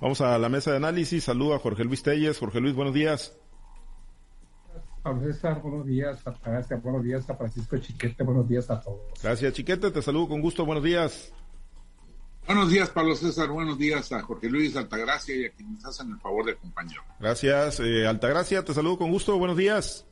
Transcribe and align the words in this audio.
Vamos 0.00 0.20
a 0.20 0.38
la 0.38 0.48
mesa 0.48 0.70
de 0.72 0.76
análisis. 0.76 1.24
Saludo 1.24 1.54
a 1.54 1.58
Jorge 1.58 1.84
Luis 1.84 2.02
Telles. 2.02 2.38
Jorge 2.38 2.60
Luis, 2.60 2.74
buenos 2.74 2.94
días. 2.94 3.36
Pablo 5.02 5.22
César, 5.22 5.62
buenos 5.62 5.86
días. 5.86 6.20
A 6.26 6.76
buenos 6.76 7.04
días 7.04 7.30
a 7.30 7.36
Francisco 7.36 7.78
Chiquete, 7.78 8.24
buenos 8.24 8.48
días 8.48 8.68
a 8.70 8.80
todos. 8.80 9.00
Gracias, 9.22 9.52
Chiquete. 9.52 9.90
Te 9.90 10.02
saludo 10.02 10.28
con 10.28 10.40
gusto. 10.40 10.66
Buenos 10.66 10.82
días. 10.82 11.32
Buenos 12.46 12.70
días, 12.70 12.90
Pablo 12.90 13.14
César. 13.14 13.48
Buenos 13.48 13.78
días 13.78 14.12
a 14.12 14.20
Jorge 14.22 14.48
Luis 14.48 14.76
Altagracia 14.76 15.34
y 15.34 15.44
a 15.46 15.50
quienes 15.50 15.84
hacen 15.84 16.10
el 16.10 16.18
favor 16.18 16.44
de 16.44 16.52
acompañar. 16.52 17.02
Gracias, 17.18 17.80
eh, 17.80 18.06
Altagracia. 18.06 18.64
Te 18.64 18.74
saludo 18.74 18.98
con 18.98 19.10
gusto. 19.10 19.38
Buenos 19.38 19.56
días. 19.56 20.06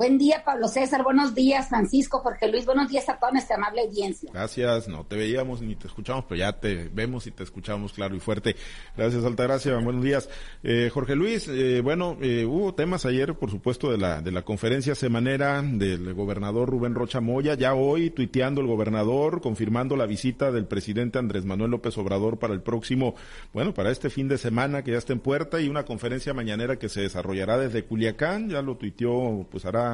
Buen 0.00 0.16
día, 0.16 0.42
Pablo 0.46 0.66
César. 0.66 1.02
Buenos 1.02 1.34
días, 1.34 1.68
Francisco, 1.68 2.20
Jorge 2.20 2.50
Luis. 2.50 2.64
Buenos 2.64 2.88
días 2.88 3.06
a 3.10 3.18
toda 3.18 3.32
nuestra 3.32 3.56
amable 3.56 3.82
audiencia. 3.82 4.30
Gracias. 4.32 4.88
No 4.88 5.04
te 5.04 5.14
veíamos 5.14 5.60
ni 5.60 5.76
te 5.76 5.88
escuchamos, 5.88 6.24
pero 6.26 6.38
ya 6.38 6.58
te 6.58 6.88
vemos 6.88 7.26
y 7.26 7.32
te 7.32 7.42
escuchamos 7.42 7.92
claro 7.92 8.16
y 8.16 8.18
fuerte. 8.18 8.56
Gracias, 8.96 9.22
Altagracia. 9.26 9.76
Buenos 9.76 10.02
días. 10.02 10.30
Eh, 10.62 10.88
Jorge 10.90 11.16
Luis, 11.16 11.48
eh, 11.48 11.82
bueno, 11.82 12.16
eh, 12.22 12.46
hubo 12.46 12.74
temas 12.74 13.04
ayer, 13.04 13.34
por 13.34 13.50
supuesto, 13.50 13.92
de 13.92 13.98
la, 13.98 14.22
de 14.22 14.32
la 14.32 14.40
conferencia 14.40 14.94
semanera 14.94 15.60
del 15.60 16.14
gobernador 16.14 16.70
Rubén 16.70 16.94
Rocha 16.94 17.20
Moya. 17.20 17.52
Ya 17.52 17.74
hoy, 17.74 18.08
tuiteando 18.08 18.62
el 18.62 18.68
gobernador, 18.68 19.42
confirmando 19.42 19.98
la 19.98 20.06
visita 20.06 20.50
del 20.50 20.64
presidente 20.64 21.18
Andrés 21.18 21.44
Manuel 21.44 21.72
López 21.72 21.98
Obrador 21.98 22.38
para 22.38 22.54
el 22.54 22.62
próximo, 22.62 23.16
bueno, 23.52 23.74
para 23.74 23.90
este 23.90 24.08
fin 24.08 24.28
de 24.28 24.38
semana 24.38 24.82
que 24.82 24.92
ya 24.92 24.96
está 24.96 25.12
en 25.12 25.20
puerta 25.20 25.60
y 25.60 25.68
una 25.68 25.84
conferencia 25.84 26.32
mañanera 26.32 26.78
que 26.78 26.88
se 26.88 27.02
desarrollará 27.02 27.58
desde 27.58 27.84
Culiacán. 27.84 28.48
Ya 28.48 28.62
lo 28.62 28.78
tuiteó, 28.78 29.46
pues 29.50 29.66
hará 29.66 29.89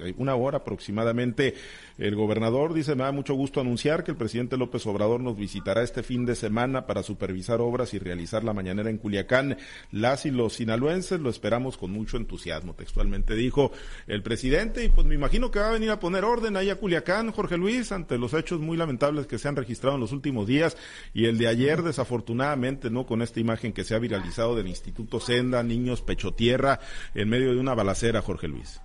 eh, 0.00 0.14
una 0.16 0.34
hora 0.34 0.58
aproximadamente. 0.58 1.54
El 1.98 2.16
gobernador 2.16 2.72
dice, 2.74 2.94
me 2.94 3.04
da 3.04 3.12
mucho 3.12 3.34
gusto 3.34 3.60
anunciar 3.60 4.02
que 4.02 4.10
el 4.12 4.16
presidente 4.16 4.56
López 4.56 4.86
Obrador 4.86 5.20
nos 5.20 5.36
visitará 5.36 5.82
este 5.82 6.02
fin 6.02 6.24
de 6.24 6.34
semana 6.34 6.86
para 6.86 7.02
supervisar 7.02 7.60
obras 7.60 7.94
y 7.94 7.98
realizar 7.98 8.42
la 8.44 8.52
mañanera 8.52 8.90
en 8.90 8.98
Culiacán. 8.98 9.56
Las 9.90 10.26
y 10.26 10.30
los 10.30 10.54
sinaloenses 10.54 11.20
lo 11.20 11.30
esperamos 11.30 11.76
con 11.76 11.92
mucho 11.92 12.16
entusiasmo, 12.16 12.74
textualmente 12.74 13.34
dijo 13.34 13.72
el 14.06 14.22
presidente. 14.22 14.84
Y 14.84 14.88
pues 14.88 15.06
me 15.06 15.14
imagino 15.14 15.50
que 15.50 15.60
va 15.60 15.68
a 15.68 15.72
venir 15.72 15.90
a 15.90 16.00
poner 16.00 16.24
orden 16.24 16.56
ahí 16.56 16.70
a 16.70 16.76
Culiacán, 16.76 17.30
Jorge 17.30 17.56
Luis, 17.56 17.92
ante 17.92 18.18
los 18.18 18.34
hechos 18.34 18.60
muy 18.60 18.76
lamentables 18.76 19.26
que 19.26 19.38
se 19.38 19.48
han 19.48 19.56
registrado 19.56 19.96
en 19.96 20.00
los 20.00 20.12
últimos 20.12 20.46
días 20.46 20.76
y 21.14 21.26
el 21.26 21.38
de 21.38 21.48
ayer, 21.48 21.82
desafortunadamente, 21.82 22.90
¿no? 22.90 23.06
Con 23.06 23.22
esta 23.22 23.40
imagen 23.40 23.72
que 23.72 23.84
se 23.84 23.94
ha 23.94 23.98
viralizado 23.98 24.56
del 24.56 24.68
Instituto 24.68 25.20
Senda, 25.20 25.62
niños 25.62 26.02
pecho 26.02 26.32
tierra, 26.32 26.80
en 27.14 27.28
medio 27.28 27.52
de 27.52 27.60
una 27.60 27.74
balacera, 27.74 28.22
Jorge 28.22 28.48
Luis. 28.48 28.80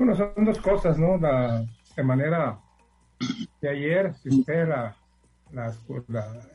Bueno, 0.00 0.16
son 0.16 0.46
dos 0.46 0.58
cosas, 0.62 0.98
¿no? 0.98 1.18
La, 1.18 1.62
de 1.94 2.02
manera 2.02 2.58
que 3.60 3.68
ayer, 3.68 4.14
si 4.14 4.30
ustedes 4.30 4.66
la, 4.66 4.96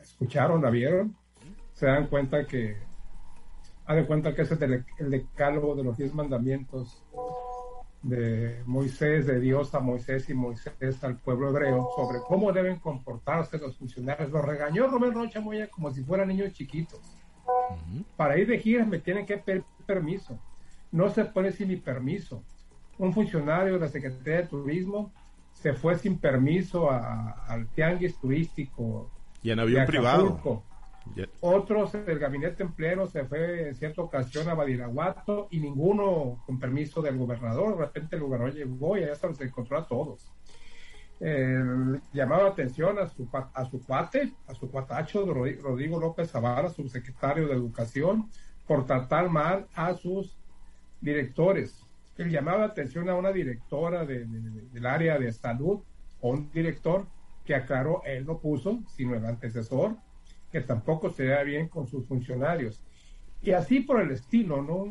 escucharon, 0.02 0.60
la 0.60 0.68
vieron, 0.68 1.14
se 1.72 1.86
dan 1.86 2.08
cuenta 2.08 2.44
que, 2.44 2.76
hagan 3.84 4.06
cuenta 4.06 4.34
que 4.34 4.42
ese 4.42 4.54
es 4.54 4.60
el, 4.98 5.10
decálogo 5.10 5.76
de 5.76 5.84
los 5.84 5.96
diez 5.96 6.12
mandamientos 6.12 7.04
de 8.02 8.64
Moisés, 8.66 9.28
de 9.28 9.38
Dios 9.38 9.72
a 9.76 9.78
Moisés 9.78 10.28
y 10.28 10.34
Moisés 10.34 11.04
al 11.04 11.16
pueblo 11.18 11.50
hebreo, 11.50 11.88
sobre 11.94 12.18
cómo 12.26 12.50
deben 12.50 12.80
comportarse 12.80 13.58
los 13.58 13.76
funcionarios. 13.76 14.28
Los 14.32 14.44
regañó 14.44 14.88
Rubén 14.88 15.14
Rocha 15.14 15.40
Moya 15.40 15.68
como 15.68 15.92
si 15.92 16.02
fueran 16.02 16.26
niños 16.26 16.52
chiquitos. 16.52 16.98
Para 18.16 18.38
ir 18.38 18.48
de 18.48 18.58
giras 18.58 18.88
me 18.88 18.98
tienen 18.98 19.24
que 19.24 19.38
pedir 19.38 19.62
permiso. 19.86 20.36
No 20.90 21.10
se 21.10 21.24
puede 21.26 21.52
sin 21.52 21.68
mi 21.68 21.76
permiso 21.76 22.42
un 22.98 23.12
funcionario 23.12 23.74
de 23.74 23.80
la 23.80 23.88
Secretaría 23.88 24.42
de 24.42 24.46
Turismo 24.48 25.12
se 25.52 25.72
fue 25.72 25.96
sin 25.98 26.18
permiso 26.18 26.90
al 26.90 27.66
tianguis 27.74 28.18
turístico. 28.18 29.10
Y 29.42 29.50
en 29.50 29.60
avión 29.60 29.86
privado. 29.86 30.62
Otros 31.40 31.92
del 31.92 32.18
gabinete 32.18 32.62
empleo 32.62 33.06
se 33.06 33.24
fue 33.24 33.68
en 33.68 33.74
cierta 33.74 34.02
ocasión 34.02 34.48
a 34.48 34.54
Badiraguato 34.54 35.48
y 35.50 35.60
ninguno 35.60 36.42
con 36.44 36.58
permiso 36.58 37.00
del 37.00 37.16
gobernador. 37.16 37.76
De 37.76 37.84
repente 37.84 38.16
el 38.16 38.22
gobernador 38.22 38.54
llegó 38.54 38.98
y 38.98 39.04
allá 39.04 39.14
se 39.14 39.28
los 39.28 39.40
encontró 39.40 39.78
a 39.78 39.86
todos. 39.86 40.28
llamaba 42.12 42.48
atención 42.48 42.98
a 42.98 43.06
su, 43.06 43.28
a 43.32 43.64
su 43.70 43.80
cuate, 43.84 44.32
a 44.48 44.54
su 44.54 44.70
cuatacho 44.70 45.24
Rodrigo 45.24 46.00
López 46.00 46.30
Zavala, 46.30 46.70
subsecretario 46.70 47.46
de 47.46 47.54
Educación, 47.54 48.28
por 48.66 48.84
tratar 48.84 49.30
mal 49.30 49.68
a 49.74 49.94
sus 49.94 50.36
directores 51.00 51.85
él 52.18 52.30
llamaba 52.30 52.64
atención 52.64 53.08
a 53.08 53.14
una 53.14 53.32
directora 53.32 54.04
del 54.04 54.86
área 54.86 55.18
de 55.18 55.32
salud 55.32 55.80
o 56.20 56.30
un 56.30 56.50
director 56.50 57.06
que 57.44 57.54
aclaró, 57.54 58.02
él 58.04 58.26
no 58.26 58.38
puso, 58.38 58.82
sino 58.88 59.14
el 59.14 59.24
antecesor, 59.24 59.96
que 60.50 60.60
tampoco 60.60 61.10
se 61.10 61.26
da 61.26 61.42
bien 61.42 61.68
con 61.68 61.86
sus 61.86 62.06
funcionarios. 62.06 62.82
Y 63.42 63.52
así 63.52 63.80
por 63.80 64.00
el 64.00 64.10
estilo, 64.10 64.62
¿no? 64.62 64.86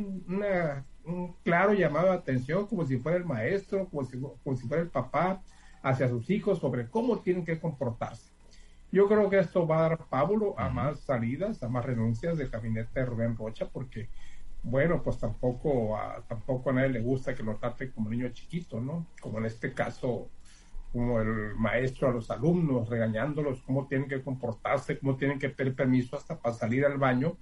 un 1.05 1.35
claro 1.43 1.73
llamado 1.73 2.07
de 2.07 2.17
atención, 2.17 2.67
como 2.67 2.85
si 2.85 2.97
fuera 2.97 3.17
el 3.17 3.25
maestro, 3.25 3.87
como 3.89 4.03
si, 4.05 4.19
como 4.19 4.55
si 4.55 4.67
fuera 4.67 4.83
el 4.83 4.89
papá, 4.89 5.41
hacia 5.81 6.09
sus 6.09 6.29
hijos 6.29 6.59
sobre 6.59 6.89
cómo 6.89 7.19
tienen 7.19 7.45
que 7.45 7.59
comportarse. 7.59 8.31
Yo 8.91 9.07
creo 9.07 9.29
que 9.29 9.39
esto 9.39 9.67
va 9.67 9.79
a 9.79 9.89
dar 9.89 9.97
pábulo 10.07 10.57
a 10.59 10.69
más 10.69 11.01
salidas, 11.01 11.61
a 11.61 11.69
más 11.69 11.85
renuncias 11.85 12.37
del 12.37 12.49
gabinete 12.49 12.99
de 12.99 13.05
Rubén 13.05 13.35
Rocha, 13.35 13.67
porque 13.67 14.09
bueno, 14.65 15.03
pues 15.03 15.19
tampoco 15.19 15.95
a, 15.95 16.23
tampoco 16.27 16.71
a 16.71 16.73
nadie 16.73 16.89
le 16.89 17.01
gusta 17.01 17.35
que 17.35 17.43
lo 17.43 17.55
trate 17.55 17.91
como 17.91 18.09
niño 18.09 18.29
chiquito, 18.29 18.81
¿no? 18.81 19.05
Como 19.21 19.37
en 19.37 19.45
este 19.45 19.73
caso, 19.73 20.27
como 20.91 21.21
el 21.21 21.55
maestro 21.55 22.09
a 22.09 22.11
los 22.11 22.31
alumnos, 22.31 22.89
regañándolos, 22.89 23.61
cómo 23.61 23.87
tienen 23.87 24.09
que 24.09 24.23
comportarse, 24.23 24.97
cómo 24.97 25.17
tienen 25.17 25.37
que 25.37 25.49
pedir 25.49 25.75
permiso 25.75 26.17
hasta 26.17 26.39
para 26.39 26.55
salir 26.55 26.83
al 26.83 26.97
baño. 26.97 27.37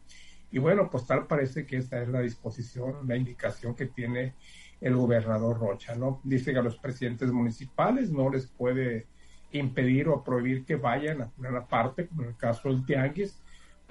Y 0.51 0.59
bueno, 0.59 0.89
pues 0.89 1.07
tal 1.07 1.25
parece 1.25 1.65
que 1.65 1.77
esa 1.77 2.01
es 2.01 2.09
la 2.09 2.19
disposición, 2.19 3.07
la 3.07 3.15
indicación 3.15 3.73
que 3.73 3.85
tiene 3.85 4.35
el 4.81 4.97
gobernador 4.97 5.57
Rocha, 5.57 5.95
¿no? 5.95 6.19
Dice 6.25 6.51
que 6.51 6.59
a 6.59 6.63
los 6.63 6.77
presidentes 6.77 7.31
municipales 7.31 8.11
no 8.11 8.29
les 8.29 8.47
puede 8.47 9.07
impedir 9.53 10.09
o 10.09 10.25
prohibir 10.25 10.65
que 10.65 10.75
vayan 10.75 11.21
a 11.21 11.31
una 11.37 11.65
parte, 11.65 12.05
como 12.07 12.23
en 12.23 12.29
el 12.29 12.35
caso 12.35 12.67
del 12.67 12.85
Tianguis, 12.85 13.42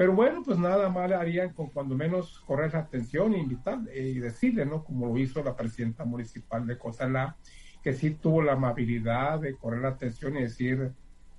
pero 0.02 0.14
bueno, 0.14 0.42
pues 0.44 0.58
nada 0.58 0.88
mal 0.88 1.12
harían 1.12 1.52
con 1.52 1.68
cuando 1.68 1.94
menos 1.94 2.40
correr 2.40 2.72
la 2.72 2.80
atención 2.80 3.34
e 3.34 3.38
invitar 3.38 3.78
eh, 3.92 4.08
y 4.08 4.18
decirle, 4.18 4.66
¿no? 4.66 4.82
Como 4.82 5.06
lo 5.06 5.16
hizo 5.16 5.44
la 5.44 5.54
presidenta 5.54 6.04
municipal 6.04 6.66
de 6.66 6.76
Cozalá, 6.76 7.36
que 7.84 7.92
sí 7.92 8.10
tuvo 8.10 8.42
la 8.42 8.54
amabilidad 8.54 9.38
de 9.38 9.54
correr 9.54 9.82
la 9.82 9.90
atención 9.90 10.36
y 10.36 10.42
decir, 10.42 10.90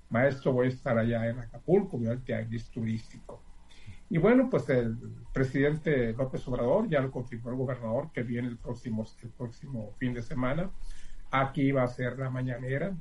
maestro, 0.10 0.54
voy 0.54 0.68
a 0.68 0.70
estar 0.70 0.98
allá 0.98 1.28
en 1.28 1.40
Acapulco, 1.40 1.98
voy 1.98 2.08
al 2.08 2.24
tianguis 2.24 2.70
turístico. 2.70 3.44
Y 4.10 4.18
bueno, 4.18 4.50
pues 4.50 4.70
el 4.70 4.98
presidente 5.34 6.14
López 6.14 6.48
Obrador 6.48 6.88
ya 6.88 7.02
lo 7.02 7.12
confirmó 7.12 7.50
el 7.50 7.58
gobernador 7.58 8.12
que 8.14 8.24
viene 8.24 8.48
el 8.48 8.58
próximo, 8.58 9.06
el 9.24 9.30
próximo 9.32 9.92
fin 9.98 10.14
de 10.14 10.22
semana. 10.22 10.72
Aquí 11.32 11.74
va 11.74 11.84
a 11.84 11.88
ser 11.90 12.18
la 12.18 12.30
mañanera, 12.30 12.96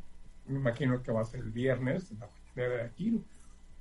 me 0.49 0.59
imagino 0.59 1.00
que 1.05 1.12
va 1.12 1.21
a 1.21 1.25
ser 1.25 1.39
el 1.39 1.53
viernes, 1.53 2.11
la 2.19 2.27
mañanera 2.27 2.83
de 2.83 2.89
aquí, 2.89 3.23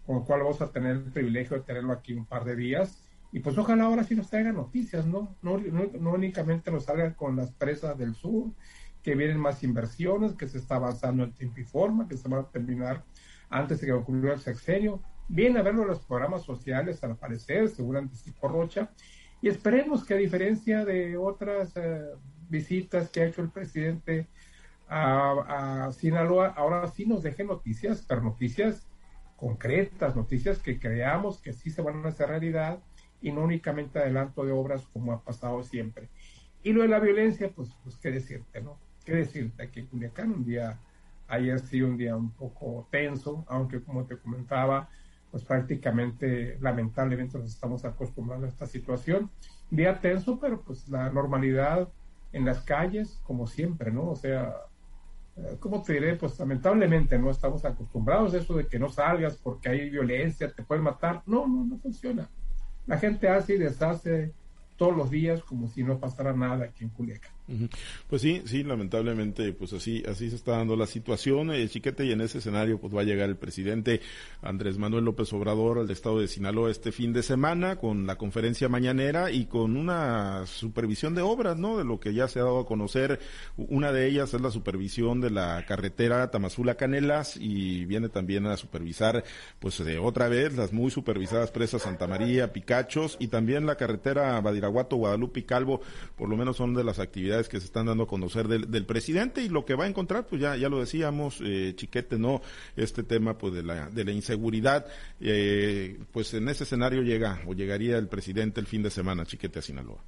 con 0.05 0.17
lo 0.17 0.25
cual 0.25 0.41
vamos 0.41 0.61
a 0.61 0.71
tener 0.71 0.97
el 0.97 1.11
privilegio 1.11 1.57
de 1.57 1.63
tenerlo 1.63 1.93
aquí 1.93 2.13
un 2.13 2.25
par 2.25 2.43
de 2.43 2.55
días. 2.55 3.03
Y 3.31 3.39
pues 3.39 3.57
ojalá 3.57 3.85
ahora 3.85 4.03
sí 4.03 4.15
nos 4.15 4.29
traigan 4.29 4.55
noticias, 4.55 5.05
¿no? 5.05 5.35
No, 5.41 5.57
no, 5.57 6.11
únicamente 6.11 6.69
nos 6.69 6.85
salgan 6.85 7.13
con 7.13 7.35
las 7.35 7.51
presas 7.51 7.97
del 7.97 8.13
sur, 8.13 8.51
que 9.01 9.15
vienen 9.15 9.39
más 9.39 9.63
inversiones, 9.63 10.33
que 10.33 10.47
se 10.47 10.57
está 10.57 10.75
avanzando 10.75 11.23
en 11.23 11.33
tiempo 11.33 11.61
y 11.61 11.63
forma, 11.63 12.07
que 12.07 12.17
se 12.17 12.27
van 12.27 12.41
a 12.41 12.49
terminar 12.49 13.03
antes 13.49 13.79
de 13.79 13.87
que 13.87 13.93
ocurra 13.93 14.33
el 14.33 14.39
sexenio. 14.39 15.01
Viene 15.29 15.59
a 15.59 15.63
verlo 15.63 15.85
los 15.85 15.99
programas 16.01 16.43
sociales, 16.43 17.03
al 17.03 17.15
parecer, 17.15 17.69
según 17.69 17.97
anticipó 17.97 18.49
Rocha. 18.49 18.91
Y 19.41 19.47
esperemos 19.47 20.03
que 20.03 20.13
a 20.13 20.17
diferencia 20.17 20.83
de 20.83 21.15
otras 21.15 21.71
eh, 21.75 22.01
visitas 22.49 23.09
que 23.09 23.21
ha 23.21 23.25
hecho 23.27 23.41
el 23.41 23.49
presidente 23.49 24.27
a, 24.89 25.85
a 25.85 25.91
Sinaloa, 25.93 26.47
ahora 26.49 26.85
sí 26.89 27.05
nos 27.05 27.23
deje 27.23 27.45
noticias, 27.45 28.03
pero 28.05 28.21
noticias 28.21 28.90
concretas, 29.41 30.15
noticias 30.15 30.59
que 30.59 30.79
creamos 30.79 31.41
que 31.41 31.51
sí 31.51 31.71
se 31.71 31.81
van 31.81 32.05
a 32.05 32.09
hacer 32.09 32.29
realidad 32.29 32.77
y 33.23 33.31
no 33.31 33.41
únicamente 33.41 33.97
adelanto 33.97 34.45
de 34.45 34.51
obras 34.51 34.85
como 34.93 35.13
ha 35.13 35.23
pasado 35.23 35.63
siempre. 35.63 36.09
Y 36.61 36.73
lo 36.73 36.83
de 36.83 36.89
la 36.89 36.99
violencia, 36.99 37.49
pues, 37.49 37.75
pues 37.83 37.97
qué 37.97 38.11
decirte, 38.11 38.61
¿no? 38.61 38.77
Qué 39.03 39.15
decirte 39.15 39.71
que 39.71 39.87
Culiacán 39.87 40.31
un 40.31 40.45
día, 40.45 40.79
ayer 41.27 41.59
sí 41.59 41.81
un 41.81 41.97
día 41.97 42.15
un 42.15 42.29
poco 42.29 42.87
tenso, 42.91 43.43
aunque 43.47 43.81
como 43.81 44.05
te 44.05 44.15
comentaba, 44.19 44.89
pues 45.31 45.43
prácticamente 45.43 46.59
lamentablemente 46.61 47.39
nos 47.39 47.47
estamos 47.47 47.83
acostumbrando 47.83 48.45
a 48.45 48.49
esta 48.49 48.67
situación. 48.67 49.31
Día 49.71 49.99
tenso, 49.99 50.39
pero 50.39 50.61
pues 50.61 50.87
la 50.87 51.09
normalidad 51.09 51.89
en 52.31 52.45
las 52.45 52.61
calles, 52.61 53.19
como 53.23 53.47
siempre, 53.47 53.91
¿no? 53.91 54.07
O 54.07 54.15
sea, 54.15 54.53
¿cómo 55.59 55.81
te 55.81 55.93
diré? 55.93 56.15
Pues 56.15 56.37
lamentablemente 56.39 57.17
no 57.17 57.29
estamos 57.29 57.63
acostumbrados 57.65 58.33
a 58.33 58.37
eso 58.37 58.55
de 58.55 58.67
que 58.67 58.79
no 58.79 58.89
salgas 58.89 59.37
porque 59.37 59.69
hay 59.69 59.89
violencia, 59.89 60.51
te 60.51 60.63
pueden 60.63 60.83
matar. 60.83 61.23
No, 61.25 61.47
no, 61.47 61.65
no 61.65 61.77
funciona. 61.77 62.29
La 62.87 62.97
gente 62.97 63.29
hace 63.29 63.55
y 63.55 63.57
deshace 63.57 64.33
todos 64.77 64.95
los 64.95 65.09
días 65.09 65.43
como 65.43 65.67
si 65.67 65.83
no 65.83 65.99
pasara 65.99 66.33
nada 66.33 66.65
aquí 66.65 66.83
en 66.83 66.89
Culiacán. 66.89 67.31
Pues 68.07 68.21
sí, 68.21 68.41
sí, 68.45 68.63
lamentablemente, 68.63 69.53
pues 69.53 69.73
así, 69.73 70.03
así 70.07 70.29
se 70.29 70.35
está 70.35 70.57
dando 70.57 70.75
la 70.75 70.87
situación, 70.87 71.51
eh, 71.51 71.67
chiquete, 71.67 72.05
y 72.05 72.11
en 72.11 72.21
ese 72.21 72.39
escenario, 72.39 72.79
pues 72.79 72.95
va 72.95 73.01
a 73.01 73.03
llegar 73.03 73.29
el 73.29 73.37
presidente 73.37 74.01
Andrés 74.41 74.77
Manuel 74.77 75.05
López 75.05 75.31
Obrador 75.33 75.79
al 75.79 75.89
estado 75.89 76.19
de 76.19 76.27
Sinaloa 76.27 76.71
este 76.71 76.91
fin 76.91 77.13
de 77.13 77.23
semana 77.23 77.77
con 77.77 78.05
la 78.05 78.17
conferencia 78.17 78.69
mañanera 78.69 79.31
y 79.31 79.45
con 79.45 79.75
una 79.75 80.45
supervisión 80.45 81.15
de 81.15 81.21
obras, 81.21 81.57
¿no? 81.57 81.77
De 81.77 81.83
lo 81.83 81.99
que 81.99 82.13
ya 82.13 82.27
se 82.27 82.39
ha 82.39 82.43
dado 82.43 82.59
a 82.59 82.65
conocer. 82.65 83.19
Una 83.57 83.91
de 83.91 84.07
ellas 84.07 84.33
es 84.33 84.41
la 84.41 84.51
supervisión 84.51 85.21
de 85.21 85.29
la 85.29 85.65
carretera 85.65 86.29
Tamazula 86.31 86.75
Canelas 86.75 87.37
y 87.37 87.85
viene 87.85 88.09
también 88.09 88.45
a 88.45 88.57
supervisar, 88.57 89.23
pues 89.59 89.83
de 89.83 89.99
otra 89.99 90.27
vez, 90.27 90.55
las 90.55 90.73
muy 90.73 90.91
supervisadas 90.91 91.51
presas 91.51 91.83
Santa 91.83 92.07
María, 92.07 92.53
Picachos 92.53 93.17
y 93.19 93.27
también 93.27 93.65
la 93.65 93.75
carretera 93.75 94.39
Badiraguato, 94.41 94.95
Guadalupe 94.95 95.41
y 95.41 95.43
Calvo, 95.43 95.81
por 96.15 96.29
lo 96.29 96.37
menos 96.37 96.57
son 96.57 96.73
de 96.73 96.83
las 96.83 96.99
actividades 96.99 97.40
que 97.49 97.59
se 97.59 97.65
están 97.65 97.85
dando 97.85 98.03
a 98.03 98.07
conocer 98.07 98.47
del, 98.47 98.85
presidente 98.85 99.43
y 99.43 99.49
lo 99.49 99.65
que 99.65 99.75
va 99.75 99.85
a 99.85 99.87
encontrar, 99.87 100.27
pues 100.27 100.41
ya, 100.41 100.55
ya 100.55 100.69
lo 100.69 100.79
decíamos, 100.79 101.39
eh, 101.41 101.73
Chiquete, 101.75 102.17
¿no? 102.17 102.41
Este 102.75 103.03
tema 103.03 103.37
pues 103.37 103.53
de 103.53 103.63
la, 103.63 103.89
de 103.89 104.03
la 104.03 104.11
inseguridad, 104.11 104.85
eh, 105.19 105.99
pues 106.11 106.33
en 106.33 106.49
ese 106.49 106.63
escenario 106.63 107.03
llega 107.03 107.41
o 107.47 107.53
llegaría 107.53 107.97
el 107.97 108.07
presidente 108.07 108.59
el 108.59 108.67
fin 108.67 108.83
de 108.83 108.89
semana, 108.89 109.25
Chiquete, 109.25 109.59
a 109.59 109.61
Sinaloa. 109.61 110.03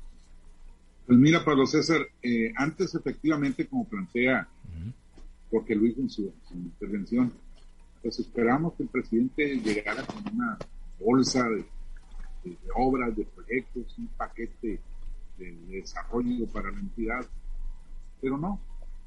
Pues 1.05 1.19
mira, 1.19 1.43
Pablo 1.43 1.65
César, 1.65 2.01
eh, 2.21 2.53
antes 2.55 2.95
efectivamente, 2.95 3.67
como 3.67 3.87
plantea, 3.87 4.47
porque 5.49 5.75
lo 5.75 5.85
hizo 5.85 6.01
en 6.01 6.09
su, 6.09 6.33
intervención, 6.51 7.31
pues 8.01 8.19
esperamos 8.19 8.73
que 8.73 8.83
el 8.83 8.89
presidente 8.89 9.57
llegara 9.57 10.03
con 10.05 10.23
una 10.33 10.57
bolsa 10.99 11.47
de 11.49 11.65
obras, 12.75 13.15
de 13.15 13.25
proyectos, 13.25 13.97
un 13.97 14.07
paquete 14.07 14.79
de, 15.43 15.77
desarrollo 15.77 16.47
para 16.47 16.71
la 16.71 16.79
entidad. 16.79 17.25
Pero 18.21 18.37
no, 18.37 18.59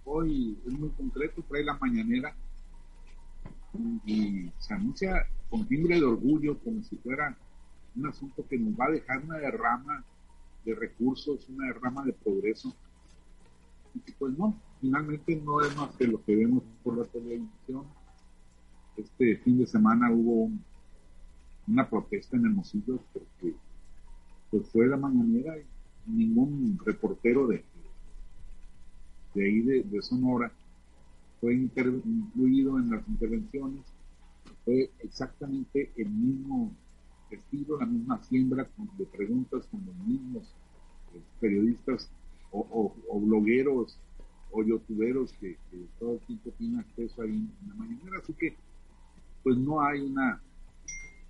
hoy 0.04 0.58
es 0.66 0.72
muy 0.72 0.90
concreto, 0.90 1.42
trae 1.48 1.64
la 1.64 1.78
mañanera 1.78 2.34
y 4.04 4.50
se 4.58 4.74
anuncia 4.74 5.26
con 5.50 5.66
timbre 5.66 5.96
de 5.96 6.04
orgullo 6.04 6.58
como 6.60 6.82
si 6.82 6.96
fuera 6.96 7.36
un 7.94 8.06
asunto 8.06 8.46
que 8.48 8.58
nos 8.58 8.78
va 8.78 8.86
a 8.86 8.90
dejar 8.90 9.22
una 9.24 9.38
derrama 9.38 10.04
de 10.64 10.74
recursos, 10.74 11.48
una 11.48 11.66
derrama 11.66 12.04
de 12.04 12.12
progreso. 12.12 12.74
Y 13.94 14.12
pues 14.12 14.36
no, 14.36 14.60
finalmente 14.80 15.36
no 15.36 15.60
es 15.62 15.74
más 15.76 15.94
que 15.96 16.06
lo 16.06 16.22
que 16.24 16.36
vemos 16.36 16.62
por 16.82 16.98
la 16.98 17.04
televisión. 17.04 17.84
Este 18.96 19.36
fin 19.38 19.58
de 19.58 19.66
semana 19.66 20.10
hubo 20.10 20.50
una 21.66 21.88
protesta 21.88 22.36
en 22.36 22.46
Hermosillo 22.46 23.00
porque 23.12 23.54
pues 24.50 24.68
fue 24.70 24.86
la 24.86 24.96
mañanera 24.96 25.58
y 25.58 25.64
ningún 26.06 26.78
reportero 26.84 27.46
de, 27.46 27.64
de 29.34 29.44
ahí 29.44 29.60
de, 29.60 30.02
Sonora. 30.02 30.50
Fue 31.40 31.54
incluido 31.54 32.78
en 32.78 32.90
las 32.90 33.06
intervenciones, 33.06 33.82
fue 34.64 34.90
exactamente 35.00 35.92
el 35.96 36.08
mismo 36.08 36.72
estilo, 37.30 37.78
la 37.78 37.86
misma 37.86 38.22
siembra 38.22 38.68
de 38.96 39.04
preguntas 39.04 39.66
con 39.66 39.84
los 39.84 39.94
mismos 40.06 40.44
eh, 41.14 41.20
periodistas 41.40 42.08
o, 42.50 43.20
blogueros 43.20 43.98
o 44.50 44.62
youtuberos 44.62 45.32
que, 45.34 45.58
todo 45.98 46.14
el 46.14 46.20
tiempo 46.20 46.50
tienen 46.56 46.80
acceso 46.80 47.22
ahí 47.22 47.30
en 47.30 47.68
la 47.68 47.74
mañanera, 47.74 48.18
así 48.22 48.32
que 48.32 48.56
pues 49.42 49.58
no 49.58 49.82
hay 49.82 50.00
una, 50.00 50.40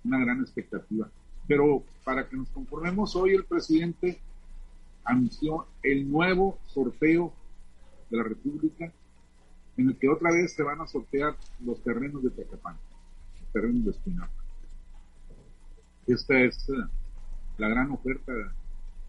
una 0.03 0.19
gran 0.19 0.41
expectativa. 0.41 1.09
Pero 1.47 1.83
para 2.03 2.27
que 2.27 2.37
nos 2.37 2.49
conformemos, 2.49 3.15
hoy 3.15 3.35
el 3.35 3.45
presidente 3.45 4.19
anunció 5.07 5.65
el 5.83 6.09
nuevo 6.11 6.59
sorteo 6.67 7.33
de 8.09 8.17
la 8.17 8.23
República, 8.23 8.91
en 9.77 9.89
el 9.89 9.97
que 9.97 10.09
otra 10.09 10.31
vez 10.31 10.53
se 10.53 10.63
van 10.63 10.81
a 10.81 10.87
sortear 10.87 11.35
los 11.63 11.81
terrenos 11.81 12.21
de 12.23 12.29
Tecapán, 12.31 12.77
los 13.39 13.51
terrenos 13.53 13.85
de 13.85 13.91
Espinapa. 13.91 14.33
Esta 16.05 16.39
es 16.41 16.69
eh, 16.69 16.73
la 17.57 17.69
gran 17.69 17.91
oferta 17.91 18.33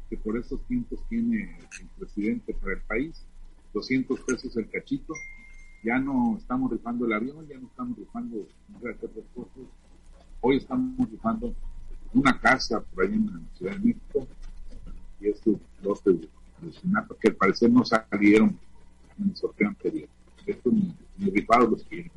que 0.08 0.16
por 0.16 0.38
estos 0.38 0.64
tiempos 0.66 1.00
tiene 1.08 1.58
el 1.80 1.86
presidente 1.98 2.54
para 2.54 2.74
el 2.74 2.80
país. 2.82 3.24
200 3.74 4.20
pesos 4.20 4.56
el 4.56 4.70
cachito. 4.70 5.14
Ya 5.84 5.98
no 5.98 6.36
estamos 6.38 6.70
rifando 6.70 7.06
el 7.06 7.12
avión, 7.12 7.46
ya 7.46 7.58
no 7.58 7.66
estamos 7.66 7.98
rifando 7.98 8.48
Hoy 10.40 10.56
estamos 10.56 11.10
rifando 11.10 11.54
una 12.14 12.40
casa 12.40 12.80
por 12.80 13.04
ahí 13.04 13.12
en 13.12 13.26
la 13.26 13.40
Ciudad 13.54 13.72
de 13.72 13.78
México 13.78 14.28
y 15.20 15.28
estos 15.28 15.56
dos 15.82 16.02
de, 16.04 16.28
que 17.20 17.28
al 17.28 17.36
parecer 17.36 17.70
no 17.70 17.84
salieron 17.84 18.58
en 19.18 19.30
el 19.30 19.36
sorteo 19.36 19.68
anterior. 19.68 20.08
Estos 20.46 20.72
ni, 20.72 20.94
ni 21.18 21.30
rifados 21.30 21.70
los 21.70 21.84
quieren. 21.84 22.10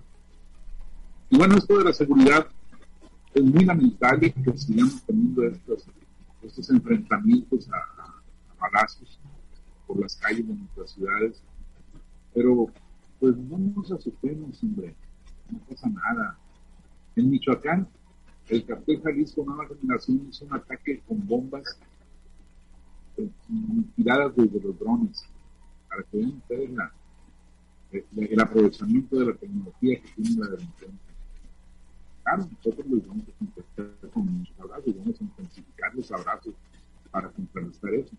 Y 1.29 1.37
bueno, 1.37 1.57
esto 1.57 1.77
de 1.77 1.83
la 1.85 1.93
seguridad 1.93 2.47
es 3.33 3.43
muy 3.43 3.65
lamentable 3.65 4.33
que 4.33 4.57
sigamos 4.57 5.01
teniendo 5.03 5.43
estos, 5.43 5.85
estos 6.41 6.69
enfrentamientos 6.69 7.69
a, 7.71 8.01
a, 8.01 8.21
balazos 8.59 9.19
por 9.87 9.99
las 9.99 10.15
calles 10.15 10.47
de 10.47 10.53
nuestras 10.53 10.91
ciudades. 10.91 11.41
Pero, 12.33 12.67
pues 13.19 13.35
no 13.37 13.57
nos 13.57 13.91
asustemos, 13.91 14.61
hombre, 14.63 14.95
no 15.49 15.59
pasa 15.69 15.89
nada. 15.89 16.37
En 17.15 17.29
Michoacán, 17.29 17.87
el 18.49 18.65
cartel 18.65 19.01
Jalisco 19.01 19.43
Nueva 19.45 19.67
Generación 19.79 20.27
hizo 20.29 20.45
un 20.45 20.53
ataque 20.53 21.01
con 21.07 21.25
bombas 21.25 21.79
tiradas 23.95 24.35
desde 24.35 24.59
los 24.59 24.77
drones, 24.79 25.25
para 25.89 26.03
que 26.03 26.17
vean 26.17 26.31
ustedes 26.37 26.69
la, 26.71 26.91
el 27.91 28.39
aprovechamiento 28.39 29.19
de 29.19 29.25
la 29.25 29.33
tecnología 29.33 30.01
que 30.01 30.09
tiene 30.21 30.41
la 30.41 30.47
delincuencia. 30.47 31.11
Claro, 32.23 32.49
nosotros 32.51 32.87
los 32.87 33.07
vamos 33.07 33.23
a 33.27 33.37
contestar 33.37 34.09
con 34.11 34.25
muchos 34.25 34.59
abrazos, 34.59 34.97
vamos 34.97 35.19
a 35.19 35.23
intensificar 35.23 35.95
los 35.95 36.11
abrazos 36.11 36.53
para 37.09 37.29
contrarrestar 37.29 37.93
eso. 37.93 38.15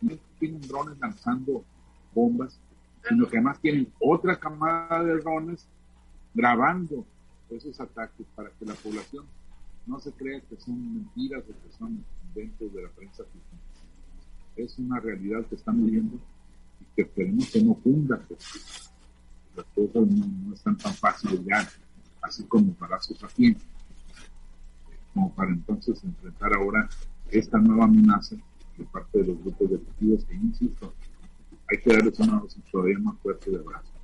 No 0.00 0.12
tienen 0.38 0.60
drones 0.60 0.98
lanzando 0.98 1.64
bombas, 2.14 2.58
sino 3.08 3.26
que 3.26 3.36
además 3.36 3.60
tienen 3.60 3.92
otra 3.98 4.38
camada 4.38 5.02
de 5.02 5.18
drones 5.18 5.66
grabando 6.34 7.04
esos 7.50 7.80
ataques 7.80 8.26
para 8.34 8.50
que 8.50 8.64
la 8.66 8.74
población 8.74 9.24
no 9.86 9.98
se 10.00 10.12
crea 10.12 10.40
que 10.40 10.56
son 10.56 10.94
mentiras 10.94 11.44
o 11.44 11.46
que 11.46 11.76
son 11.78 12.04
inventos 12.36 12.72
de 12.72 12.82
la 12.82 12.88
prensa 12.90 13.24
es 14.56 14.78
una 14.78 15.00
realidad 15.00 15.44
que 15.46 15.54
están 15.54 15.84
viviendo 15.84 16.18
y 16.80 16.84
que 16.94 17.02
esperemos 17.02 17.50
que 17.50 17.62
no 17.62 17.74
funda, 17.76 18.18
porque 18.26 18.44
las 19.54 19.66
cosas 19.74 20.08
no, 20.08 20.54
están 20.54 20.76
tan 20.76 20.94
fáciles 20.94 21.44
ya, 21.44 21.68
así 22.22 22.44
como 22.44 22.72
para 22.74 23.00
su 23.00 23.14
paciente, 23.16 23.62
como 25.12 25.34
para 25.34 25.50
entonces 25.50 26.02
enfrentar 26.04 26.54
ahora 26.54 26.88
esta 27.30 27.58
nueva 27.58 27.84
amenaza 27.84 28.36
de 28.78 28.84
parte 28.84 29.18
de 29.18 29.26
los 29.26 29.42
grupos 29.42 29.70
delictivos 29.70 30.24
que, 30.24 30.34
insisto, 30.34 30.94
hay 31.68 31.78
que 31.80 31.92
darles 31.92 32.18
una 32.20 32.38
dosis 32.40 32.62
todavía 32.70 32.98
más 32.98 33.18
fuerte 33.18 33.50
de 33.50 33.58
abrazo. 33.58 33.95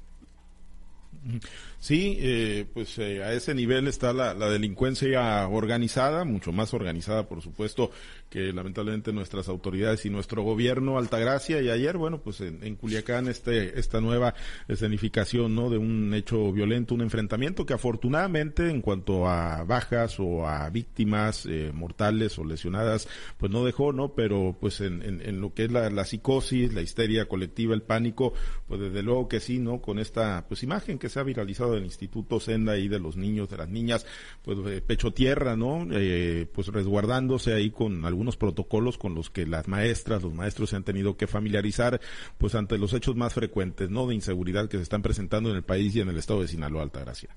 Sí, 1.78 2.16
eh, 2.20 2.64
pues 2.72 2.96
eh, 2.98 3.22
a 3.24 3.32
ese 3.32 3.54
nivel 3.54 3.88
está 3.88 4.12
la, 4.12 4.34
delincuencia 4.34 5.46
organizada, 5.48 6.24
mucho 6.24 6.52
más 6.52 6.74
organizada, 6.74 7.28
por 7.28 7.42
supuesto, 7.42 7.90
que 8.30 8.52
lamentablemente 8.52 9.12
nuestras 9.12 9.48
autoridades 9.48 10.06
y 10.06 10.10
nuestro 10.10 10.42
gobierno 10.42 10.96
Altagracia. 10.96 11.60
Y 11.60 11.70
ayer, 11.70 11.96
bueno, 11.96 12.20
pues 12.22 12.40
en, 12.40 12.76
Culiacán 12.76 13.28
este, 13.28 13.78
esta 13.78 14.00
nueva 14.00 14.34
escenificación, 14.68 15.54
¿no? 15.54 15.70
De 15.70 15.78
un 15.78 16.14
hecho 16.14 16.52
violento, 16.52 16.94
un 16.94 17.02
enfrentamiento 17.02 17.66
que 17.66 17.74
afortunadamente 17.74 18.70
en 18.70 18.80
cuanto 18.80 19.28
a 19.28 19.64
bajas 19.64 20.20
o 20.20 20.46
a 20.46 20.70
víctimas 20.70 21.46
eh, 21.46 21.72
mortales 21.74 22.38
o 22.38 22.44
lesionadas, 22.44 23.08
pues 23.38 23.50
no 23.50 23.64
dejó, 23.64 23.92
¿no? 23.92 24.14
Pero 24.14 24.56
pues 24.60 24.80
en, 24.80 25.40
lo 25.40 25.52
que 25.52 25.64
es 25.64 25.72
la, 25.72 25.90
la 25.90 26.04
psicosis, 26.04 26.72
la 26.72 26.80
histeria 26.80 27.26
colectiva, 27.26 27.74
el 27.74 27.82
pánico, 27.82 28.34
pues 28.66 28.80
desde 28.80 29.02
luego 29.02 29.28
que 29.28 29.40
sí, 29.40 29.58
¿no? 29.58 29.80
Con 29.80 29.98
esta 29.98 30.46
pues 30.48 30.62
imagen 30.62 30.98
que 30.98 31.08
se 31.12 31.20
ha 31.20 31.22
viralizado 31.22 31.72
del 31.72 31.84
Instituto 31.84 32.40
Senda 32.40 32.76
y 32.76 32.88
de 32.88 32.98
los 32.98 33.16
niños, 33.16 33.48
de 33.48 33.56
las 33.56 33.68
niñas, 33.68 34.06
pues 34.42 34.58
eh, 34.66 34.80
pecho 34.80 35.12
tierra, 35.12 35.56
¿no? 35.56 35.86
Eh, 35.90 36.48
pues 36.52 36.68
resguardándose 36.68 37.52
ahí 37.54 37.70
con 37.70 38.04
algunos 38.04 38.36
protocolos 38.36 38.98
con 38.98 39.14
los 39.14 39.30
que 39.30 39.46
las 39.46 39.68
maestras, 39.68 40.22
los 40.22 40.34
maestros 40.34 40.70
se 40.70 40.76
han 40.76 40.84
tenido 40.84 41.16
que 41.16 41.26
familiarizar, 41.26 42.00
pues 42.38 42.54
ante 42.54 42.78
los 42.78 42.92
hechos 42.94 43.16
más 43.16 43.34
frecuentes, 43.34 43.90
¿no? 43.90 44.06
De 44.06 44.14
inseguridad 44.14 44.68
que 44.68 44.78
se 44.78 44.82
están 44.82 45.02
presentando 45.02 45.50
en 45.50 45.56
el 45.56 45.62
país 45.62 45.94
y 45.94 46.00
en 46.00 46.08
el 46.08 46.18
estado 46.18 46.40
de 46.42 46.48
Sinaloa, 46.48 46.82
Altagracia. 46.82 47.36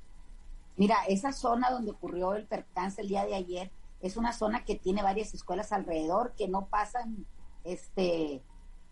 Mira, 0.77 0.97
esa 1.07 1.31
zona 1.31 1.69
donde 1.71 1.91
ocurrió 1.91 2.33
el 2.33 2.45
percance 2.45 3.01
el 3.01 3.07
día 3.07 3.25
de 3.25 3.35
ayer 3.35 3.71
es 4.01 4.17
una 4.17 4.33
zona 4.33 4.65
que 4.65 4.75
tiene 4.75 5.01
varias 5.01 5.33
escuelas 5.33 5.71
alrededor 5.71 6.33
que 6.37 6.47
no 6.47 6.67
pasan, 6.67 7.25
este, 7.63 8.41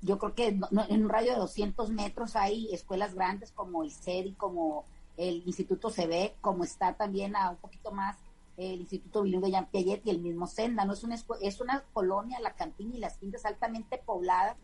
yo 0.03 0.19
creo 0.19 0.35
que 0.35 0.47
en 0.47 1.03
un 1.03 1.09
radio 1.09 1.33
de 1.33 1.39
200 1.39 1.89
metros 1.91 2.35
hay 2.35 2.73
escuelas 2.73 3.15
grandes 3.15 3.51
como 3.51 3.83
el 3.83 3.91
CEDI, 3.91 4.33
como 4.33 4.85
el 5.17 5.43
Instituto 5.45 5.89
CB, 5.89 6.33
como 6.41 6.63
está 6.63 6.93
también 6.93 7.35
a 7.35 7.49
un 7.49 7.57
poquito 7.57 7.91
más 7.91 8.17
el 8.57 8.81
Instituto 8.81 9.23
Bilingüe 9.23 9.49
Jean 9.49 9.65
Piaget 9.65 10.05
y 10.05 10.09
el 10.09 10.19
mismo 10.19 10.45
Senda, 10.47 10.85
¿no? 10.85 10.93
Es 10.93 11.03
una, 11.03 11.15
es 11.41 11.59
una 11.59 11.83
colonia, 11.93 12.39
la 12.39 12.53
Campiña 12.53 12.95
y 12.95 12.99
las 12.99 13.17
Quintas 13.17 13.45
altamente 13.45 13.97
poblada 13.97 14.55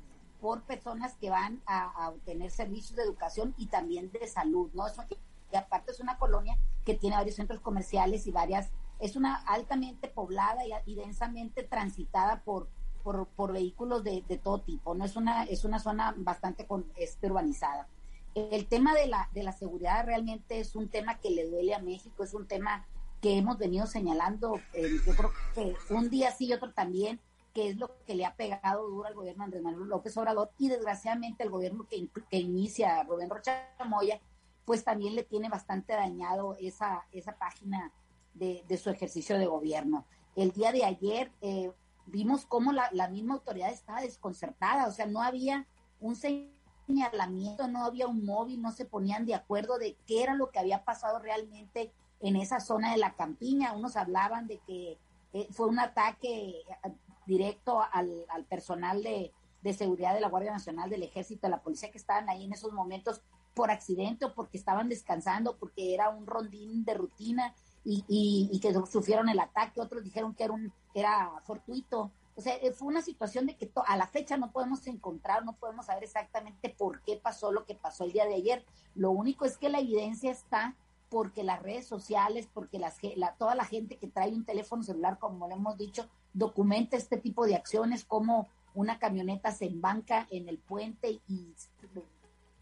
por 0.42 0.62
personas 0.62 1.16
que 1.16 1.30
van 1.30 1.62
a, 1.66 2.10
obtener 2.10 2.52
servicios 2.52 2.96
de 2.96 3.04
educación 3.04 3.54
y 3.58 3.68
también 3.68 4.12
de 4.12 4.28
salud, 4.28 4.70
¿no? 4.74 4.88
Eso, 4.88 5.04
y 5.52 5.56
aparte 5.56 5.92
es 5.92 6.00
una 6.00 6.18
colonia 6.18 6.58
que 6.86 6.94
tiene 6.94 7.16
varios 7.16 7.36
centros 7.36 7.60
comerciales 7.60 8.28
y 8.28 8.32
varias, 8.32 8.70
es 9.00 9.16
una 9.16 9.36
altamente 9.36 10.08
poblada 10.08 10.62
y, 10.86 10.96
densamente 10.96 11.64
transitada 11.64 12.42
por, 12.44 12.68
por, 13.04 13.54
vehículos 13.54 14.04
de, 14.04 14.22
todo 14.44 14.62
tipo, 14.62 14.96
¿no? 14.96 15.06
Es 15.06 15.16
una, 15.16 15.44
es 15.44 15.66
una 15.66 15.80
zona 15.80 16.14
bastante 16.18 16.66
con, 16.66 16.86
este, 16.96 17.28
urbanizada. 17.28 17.88
El 18.36 18.68
tema 18.68 18.94
de 18.94 19.08
la, 19.08 19.30
de 19.34 19.44
la 19.44 19.52
seguridad 19.52 20.06
realmente 20.06 20.60
es 20.60 20.76
un 20.76 20.88
tema 20.88 21.20
que 21.20 21.32
le 21.32 21.50
duele 21.50 21.74
a 21.74 21.80
México, 21.80 22.24
es 22.24 22.34
un 22.34 22.48
tema 22.48 22.86
que 23.22 23.38
hemos 23.38 23.58
venido 23.58 23.86
señalando, 23.86 24.60
eh, 24.74 24.90
yo 25.06 25.16
creo 25.16 25.32
que 25.54 25.76
un 25.94 26.10
día 26.10 26.32
sí 26.32 26.46
y 26.46 26.54
otro 26.54 26.72
también, 26.72 27.20
que 27.54 27.70
es 27.70 27.78
lo 27.78 27.92
que 28.06 28.16
le 28.16 28.26
ha 28.26 28.36
pegado 28.36 28.88
duro 28.88 29.08
al 29.08 29.16
gobierno 29.16 29.44
Andrés 29.44 29.64
Manuel 29.64 29.90
López 29.90 30.16
Obrador 30.18 30.52
y 30.58 30.70
desgraciadamente 30.70 31.44
el 31.44 31.50
gobierno 31.50 31.88
que, 31.90 32.08
que 32.30 32.38
inicia 32.38 33.04
Rubén 33.04 33.30
Rocha 33.30 33.68
Moya, 33.86 34.22
pues 34.66 34.84
también 34.84 35.16
le 35.16 35.24
tiene 35.24 35.50
bastante 35.50 35.94
dañado 35.94 36.56
esa, 36.60 37.06
esa 37.12 37.36
página 37.36 37.92
de, 38.36 38.78
su 38.78 38.90
ejercicio 38.90 39.38
de 39.38 39.46
gobierno. 39.46 40.06
El 40.36 40.52
día 40.52 40.72
de 40.72 40.86
ayer 40.86 41.32
eh, 41.42 41.72
vimos 42.10 42.46
cómo 42.46 42.72
la, 42.72 42.90
la 42.92 43.08
misma 43.08 43.36
autoridad 43.36 43.72
estaba 43.72 44.02
desconcertada, 44.02 44.88
o 44.88 44.92
sea, 44.92 45.06
no 45.06 45.22
había 45.22 45.66
un 46.00 46.16
señalamiento, 46.16 47.68
no 47.68 47.86
había 47.86 48.08
un 48.08 48.26
móvil, 48.26 48.62
no 48.62 48.72
se 48.72 48.86
ponían 48.86 49.26
de 49.26 49.36
acuerdo 49.36 49.78
de 49.78 49.96
qué 50.08 50.24
era 50.24 50.34
lo 50.34 50.52
que 50.52 50.60
había 50.60 50.84
pasado 50.84 51.20
realmente 51.20 51.92
en 52.20 52.36
esa 52.36 52.60
zona 52.60 52.92
de 52.92 52.98
la 52.98 53.16
campiña. 53.16 53.74
Unos 53.74 53.96
hablaban 53.96 54.48
de 54.48 54.60
que 54.60 54.98
eh, 55.34 55.48
fue 55.52 55.68
un 55.68 55.80
ataque 55.80 56.62
eh, 56.62 56.92
directo 57.26 57.82
al, 57.92 58.26
personal 58.50 59.04
de, 59.04 59.32
seguridad 59.74 60.14
de 60.14 60.22
la 60.22 60.30
Guardia 60.30 60.52
Nacional, 60.52 60.90
del 60.90 61.04
Ejército, 61.04 61.48
de 61.48 61.52
la 61.52 61.62
Policía 61.62 61.92
que 61.92 61.98
estaban 61.98 62.30
ahí 62.30 62.46
en 62.46 62.54
esos 62.54 62.74
momentos 62.74 63.22
por 63.54 63.72
accidente 63.72 64.26
o 64.26 64.34
porque 64.34 64.58
estaban 64.58 64.90
descansando, 64.90 65.58
porque 65.58 65.94
era 65.94 66.10
un 66.10 66.26
rondín 66.26 66.86
de 66.86 66.94
rutina 66.94 67.54
y, 67.84 68.04
y, 68.52 68.60
que 68.60 68.74
sufrieron 68.90 69.30
el 69.30 69.40
ataque. 69.40 69.82
Otros 69.82 70.04
dijeron 70.04 70.34
que 70.34 70.44
era, 70.44 70.54
un, 70.54 70.72
era 70.94 71.32
fortuito. 71.46 72.12
O 72.36 72.42
sea, 72.42 72.56
eh, 72.56 72.72
fue 72.72 72.88
una 72.88 73.02
situación 73.02 73.46
de 73.46 73.56
que 73.56 73.70
a 73.86 73.98
la 73.98 74.08
fecha 74.08 74.38
no 74.38 74.52
podemos 74.52 74.86
encontrar, 74.88 75.44
no 75.44 75.54
podemos 75.54 75.88
saber 75.88 76.04
exactamente 76.04 76.70
por 76.70 77.02
qué 77.02 77.18
pasó 77.18 77.52
lo 77.52 77.66
que 77.66 77.76
pasó 77.76 78.06
el 78.06 78.14
día 78.14 78.26
de 78.26 78.36
ayer. 78.36 78.66
Lo 78.96 79.12
único 79.12 79.46
es 79.46 79.58
que 79.58 79.70
la 79.70 79.80
evidencia 79.80 80.32
está 80.32 80.76
porque 81.10 81.44
las 81.44 81.62
redes 81.62 81.88
sociales, 81.88 82.48
porque 82.54 82.80
las, 82.80 82.98
la, 83.16 83.34
toda 83.34 83.56
la 83.56 83.66
gente 83.66 83.98
que 83.98 84.08
trae 84.08 84.34
un 84.34 84.46
teléfono 84.46 84.84
celular, 84.84 85.18
como 85.20 85.48
le 85.48 85.56
hemos 85.56 85.78
dicho, 85.78 86.08
documenta 86.34 86.96
este 86.96 87.18
tipo 87.18 87.46
de 87.46 87.56
acciones, 87.56 88.06
como 88.06 88.48
una 88.76 89.00
camioneta 89.00 89.52
se 89.52 89.66
embanca 89.66 90.28
en 90.30 90.48
el 90.48 90.60
puente 90.60 91.20
y 91.28 91.54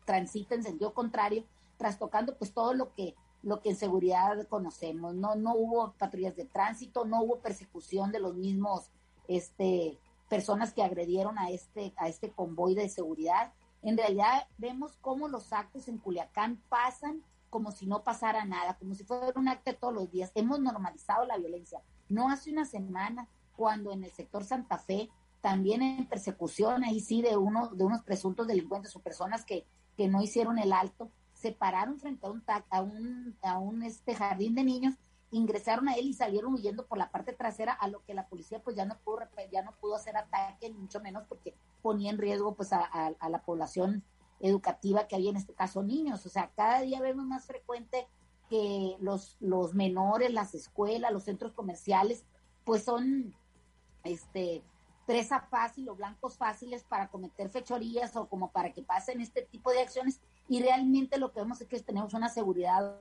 transita 0.05 0.55
en 0.55 0.63
sentido 0.63 0.93
contrario, 0.93 1.43
trastocando 1.77 2.36
pues 2.36 2.53
todo 2.53 2.74
lo 2.74 2.93
que 2.95 3.13
lo 3.48 3.62
que 3.62 3.70
en 3.70 3.77
seguridad 3.77 4.46
conocemos. 4.50 5.16
No, 5.16 5.36
no 5.36 5.56
hubo 5.56 5.94
patrullas 5.94 6.36
de 6.36 6.44
tránsito, 6.44 7.06
no 7.06 7.22
hubo 7.22 7.39
persecución 7.39 8.12
de 8.12 8.20
los 8.20 8.36
mismos 8.36 8.92
este, 9.30 9.98
personas 10.27 10.74
que 10.74 10.84
agredieron 10.84 11.39
a 11.39 11.50
este, 11.50 11.94
a 11.96 12.10
este 12.10 12.30
convoy 12.30 12.75
de 12.75 12.89
seguridad. 12.89 13.54
En 13.82 13.96
realidad 13.96 14.48
vemos 14.58 14.98
cómo 15.00 15.30
los 15.30 15.54
actos 15.54 15.88
en 15.88 15.98
Culiacán 15.98 16.62
pasan 16.68 17.24
como 17.50 17.72
si 17.72 17.86
no 17.86 18.04
pasara 18.04 18.44
nada, 18.44 18.77
como 18.77 18.96
si 18.96 19.06
fuera 19.06 19.32
un 19.39 19.48
acto 19.48 19.74
todos 19.75 19.94
los 19.94 20.12
días. 20.12 20.30
Hemos 20.36 20.60
normalizado 20.60 21.25
la 21.25 21.38
violencia. 21.38 21.82
No 22.10 22.30
hace 22.30 22.51
una 22.51 22.66
semana, 22.66 23.30
cuando 23.56 23.94
en 23.94 24.04
el 24.04 24.12
sector 24.12 24.44
Santa 24.44 24.77
Fe, 24.77 25.10
también 25.39 25.82
en 25.82 26.06
persecución, 26.06 26.84
ahí 26.84 27.00
sí, 27.00 27.22
de, 27.22 27.38
uno, 27.38 27.70
de 27.70 27.86
unos 27.86 28.01
presuntos 28.01 28.46
delincuentes 28.46 28.94
o 28.98 29.00
personas 29.00 29.46
que, 29.46 29.66
que 29.96 30.10
no 30.10 30.22
hicieron 30.22 30.60
el 30.60 30.74
alto, 30.74 31.10
se 31.38 31.51
pararon 31.51 32.00
frente 32.00 32.25
a 32.25 32.32
un, 32.32 32.44
a 32.70 32.82
un, 32.82 33.38
a 33.44 33.60
un 33.60 33.84
este 33.84 34.15
jardín 34.15 34.56
de 34.56 34.63
niños, 34.63 34.96
ingresaron 35.29 35.88
a 35.88 35.94
él 35.94 36.08
y 36.08 36.13
salieron 36.13 36.53
huyendo 36.53 36.88
por 36.88 36.98
la 36.98 37.12
parte 37.12 37.34
trasera, 37.34 37.74
a 37.74 37.88
lo 37.88 38.03
que 38.06 38.15
la 38.15 38.27
policía 38.27 38.60
pues 38.60 38.75
ya 38.75 38.86
no 38.86 38.98
pudo, 39.00 39.20
ya 39.51 39.62
no 39.62 39.74
pudo 39.74 39.96
hacer 39.96 40.17
ataque, 40.17 40.72
mucho 40.74 41.00
menos 41.00 41.25
porque 41.27 41.53
ponía 41.82 42.10
en 42.10 42.17
riesgo 42.17 42.56
pues 42.56 42.74
a, 42.74 43.13
la 43.29 43.41
población 43.44 44.03
educativa 44.39 45.08
que 45.08 45.15
hay 45.15 45.27
en 45.27 45.38
este 45.38 45.53
caso 45.53 45.84
niños. 45.84 46.25
O 46.25 46.29
sea, 46.29 46.50
cada 46.56 46.82
día 46.82 47.01
vemos 47.01 47.25
más 47.25 47.46
frecuente 47.46 48.08
que 48.50 48.96
los, 49.00 49.38
los 49.39 49.75
menores, 49.75 50.34
las 50.34 50.56
escuelas, 50.56 51.12
los 51.12 51.24
centros 51.24 51.53
comerciales, 51.53 52.25
pues 52.63 52.84
son 52.84 53.36
este 54.03 54.63
presa 55.06 55.41
fácil 55.41 55.88
o 55.89 55.96
blancos 55.96 56.38
fáciles 56.38 56.84
para 56.84 57.10
cometer 57.10 57.50
fechorías 57.50 58.15
o 58.15 58.27
como 58.27 58.51
para 58.51 58.74
que 58.74 58.82
pasen 58.82 59.22
este 59.22 59.41
tipo 59.41 59.72
de 59.72 59.82
acciones 59.82 60.20
y 60.48 60.62
realmente 60.62 61.18
lo 61.18 61.32
que 61.32 61.42
vemos 61.42 61.62
es 61.62 61.68
que 61.68 61.80
tenemos 61.80 62.13
una 62.13 62.30
seguridad 62.30 62.98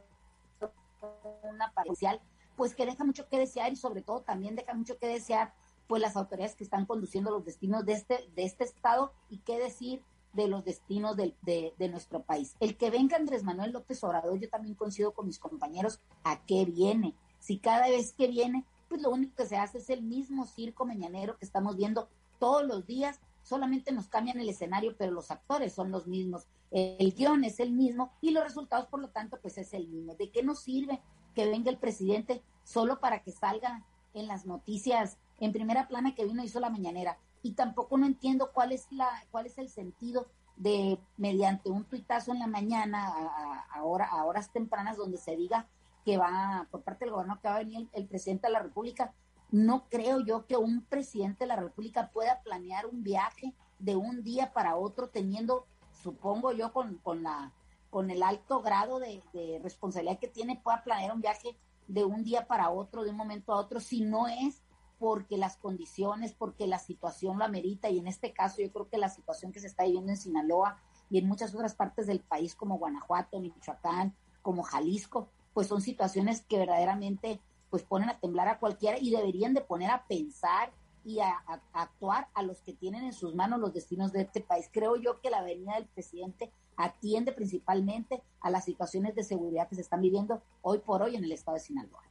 una 1.42 1.72
parcial 1.72 2.20
pues 2.56 2.74
que 2.74 2.86
deja 2.86 3.04
mucho 3.04 3.28
que 3.28 3.38
desear 3.38 3.72
y 3.72 3.76
sobre 3.76 4.02
todo 4.02 4.22
también 4.22 4.56
deja 4.56 4.74
mucho 4.74 4.98
que 4.98 5.06
desear 5.06 5.52
pues 5.86 6.02
las 6.02 6.16
autoridades 6.16 6.56
que 6.56 6.64
están 6.64 6.86
conduciendo 6.86 7.30
los 7.30 7.44
destinos 7.44 7.84
de 7.84 7.92
este 7.92 8.28
de 8.34 8.44
este 8.44 8.64
estado 8.64 9.12
y 9.30 9.38
qué 9.38 9.58
decir 9.58 10.02
de 10.36 10.48
los 10.48 10.64
destinos 10.64 11.16
de, 11.16 11.34
de, 11.42 11.88
nuestro 11.88 12.22
país. 12.22 12.56
El 12.60 12.76
que 12.76 12.90
venga 12.90 13.16
Andrés 13.16 13.42
Manuel 13.42 13.72
López 13.72 14.04
Obrador, 14.04 14.38
yo 14.38 14.50
también 14.50 14.74
coincido 14.74 15.14
con 15.14 15.26
mis 15.26 15.38
compañeros, 15.38 15.98
¿a 16.24 16.44
qué 16.44 16.66
viene? 16.66 17.14
Si 17.40 17.58
cada 17.58 17.88
vez 17.88 18.12
que 18.12 18.28
viene, 18.28 18.64
pues 18.88 19.00
lo 19.00 19.10
único 19.10 19.34
que 19.34 19.46
se 19.46 19.56
hace 19.56 19.78
es 19.78 19.88
el 19.88 20.02
mismo 20.02 20.44
circo 20.44 20.84
mañanero 20.84 21.38
que 21.38 21.46
estamos 21.46 21.76
viendo 21.76 22.08
todos 22.38 22.64
los 22.66 22.86
días, 22.86 23.18
solamente 23.46 23.92
nos 23.92 24.08
cambian 24.08 24.40
el 24.40 24.48
escenario, 24.48 24.96
pero 24.96 25.12
los 25.12 25.30
actores 25.30 25.72
son 25.72 25.90
los 25.90 26.06
mismos, 26.06 26.46
el 26.70 27.12
guion 27.14 27.44
es 27.44 27.60
el 27.60 27.72
mismo 27.72 28.12
y 28.20 28.30
los 28.30 28.44
resultados, 28.44 28.88
por 28.88 29.00
lo 29.00 29.08
tanto, 29.08 29.38
pues 29.40 29.56
es 29.58 29.72
el 29.72 29.88
mismo. 29.88 30.14
¿De 30.14 30.30
qué 30.30 30.42
nos 30.42 30.60
sirve 30.60 31.00
que 31.34 31.46
venga 31.46 31.70
el 31.70 31.78
presidente 31.78 32.42
solo 32.64 33.00
para 33.00 33.22
que 33.22 33.30
salga 33.30 33.84
en 34.14 34.26
las 34.26 34.46
noticias 34.46 35.18
en 35.38 35.52
primera 35.52 35.86
plana 35.86 36.14
que 36.14 36.24
vino 36.24 36.42
hizo 36.42 36.60
la 36.60 36.70
mañanera? 36.70 37.18
y 37.46 37.52
tampoco 37.52 37.96
no 37.96 38.06
entiendo 38.06 38.50
cuál 38.52 38.72
es 38.72 38.90
la 38.90 39.08
cuál 39.30 39.46
es 39.46 39.56
el 39.58 39.68
sentido 39.68 40.26
de 40.56 40.98
mediante 41.16 41.70
un 41.70 41.84
tuitazo 41.84 42.32
en 42.32 42.40
la 42.40 42.48
mañana 42.48 43.06
a, 43.06 43.78
a, 43.78 43.84
horas 44.24 44.50
tempranas 44.52 44.96
donde 44.96 45.16
se 45.16 45.36
diga 45.36 45.68
que 46.04 46.18
va 46.18 46.66
por 46.72 46.82
parte 46.82 47.04
del 47.04 47.12
gobierno 47.12 47.38
que 47.40 47.48
va 47.48 47.54
a 47.54 47.58
venir 47.58 47.88
el, 47.92 48.06
presidente 48.06 48.48
de 48.48 48.52
la 48.52 48.60
República 48.60 49.14
no 49.50 49.88
creo 49.88 50.20
yo 50.20 50.46
que 50.46 50.56
un 50.56 50.82
presidente 50.84 51.44
de 51.44 51.48
la 51.48 51.56
República 51.56 52.10
pueda 52.12 52.42
planear 52.42 52.86
un 52.86 53.02
viaje 53.02 53.54
de 53.78 53.96
un 53.96 54.22
día 54.22 54.52
para 54.52 54.76
otro 54.76 55.08
teniendo 55.08 55.66
supongo 55.92 56.52
yo 56.52 56.72
con, 56.72 56.96
con 56.98 57.22
la 57.22 57.52
con 57.90 58.10
el 58.10 58.22
alto 58.22 58.60
grado 58.60 58.98
de, 58.98 59.22
responsabilidad 59.62 60.18
que 60.18 60.28
tiene 60.28 60.60
pueda 60.62 60.82
planear 60.84 61.14
un 61.14 61.20
viaje 61.20 61.56
de 61.88 62.04
un 62.04 62.24
día 62.24 62.46
para 62.46 62.70
otro 62.70 63.04
de 63.04 63.10
un 63.10 63.16
momento 63.16 63.52
a 63.52 63.56
otro 63.56 63.80
si 63.80 64.02
no 64.02 64.28
es 64.28 64.62
porque 64.98 65.36
las 65.36 65.56
condiciones, 65.56 66.32
porque 66.32 66.66
la 66.66 66.78
situación 66.78 67.38
lo 67.38 67.44
amerita. 67.44 67.90
Y 67.90 67.98
en 67.98 68.06
este 68.06 68.32
caso 68.32 68.62
yo 68.62 68.72
creo 68.72 68.88
que 68.88 68.98
la 68.98 69.08
situación 69.08 69.52
que 69.52 69.60
se 69.60 69.66
está 69.66 69.84
viviendo 69.84 70.10
en 70.10 70.16
Sinaloa 70.16 70.78
y 71.10 71.18
en 71.18 71.26
muchas 71.26 71.54
otras 71.54 71.74
partes 71.74 72.06
del 72.06 72.20
país 72.20 72.54
como 72.54 72.78
Guanajuato, 72.78 73.40
Michoacán, 73.40 74.14
como 74.42 74.62
Jalisco, 74.62 75.30
pues 75.54 75.66
son 75.66 75.80
situaciones 75.80 76.42
que 76.42 76.58
verdaderamente 76.58 77.40
pues 77.70 77.82
ponen 77.82 78.08
a 78.08 78.18
temblar 78.18 78.48
a 78.48 78.58
cualquiera 78.58 78.98
y 78.98 79.10
deberían 79.10 79.54
de 79.54 79.60
poner 79.60 79.90
a 79.90 80.06
pensar 80.06 80.72
y 81.04 81.20
a, 81.20 81.38
actuar 81.72 82.28
a 82.34 82.42
los 82.42 82.60
que 82.62 82.72
tienen 82.72 83.04
en 83.04 83.12
sus 83.12 83.34
manos 83.34 83.60
los 83.60 83.72
destinos 83.72 84.12
de 84.12 84.22
este 84.22 84.40
país. 84.40 84.68
Creo 84.72 84.96
yo 84.96 85.20
que 85.20 85.30
la 85.30 85.42
venida 85.42 85.74
del 85.74 85.86
presidente 85.86 86.50
atiende 86.76 87.32
principalmente 87.32 88.22
a 88.40 88.50
las 88.50 88.64
situaciones 88.64 89.14
de 89.14 89.22
seguridad 89.22 89.68
que 89.68 89.76
se 89.76 89.82
están 89.82 90.00
viviendo 90.00 90.42
hoy 90.62 90.78
por 90.78 91.02
hoy 91.02 91.16
en 91.16 91.24
el 91.24 91.32
estado 91.32 91.56
de 91.56 91.62
Sinaloa. 91.62 92.02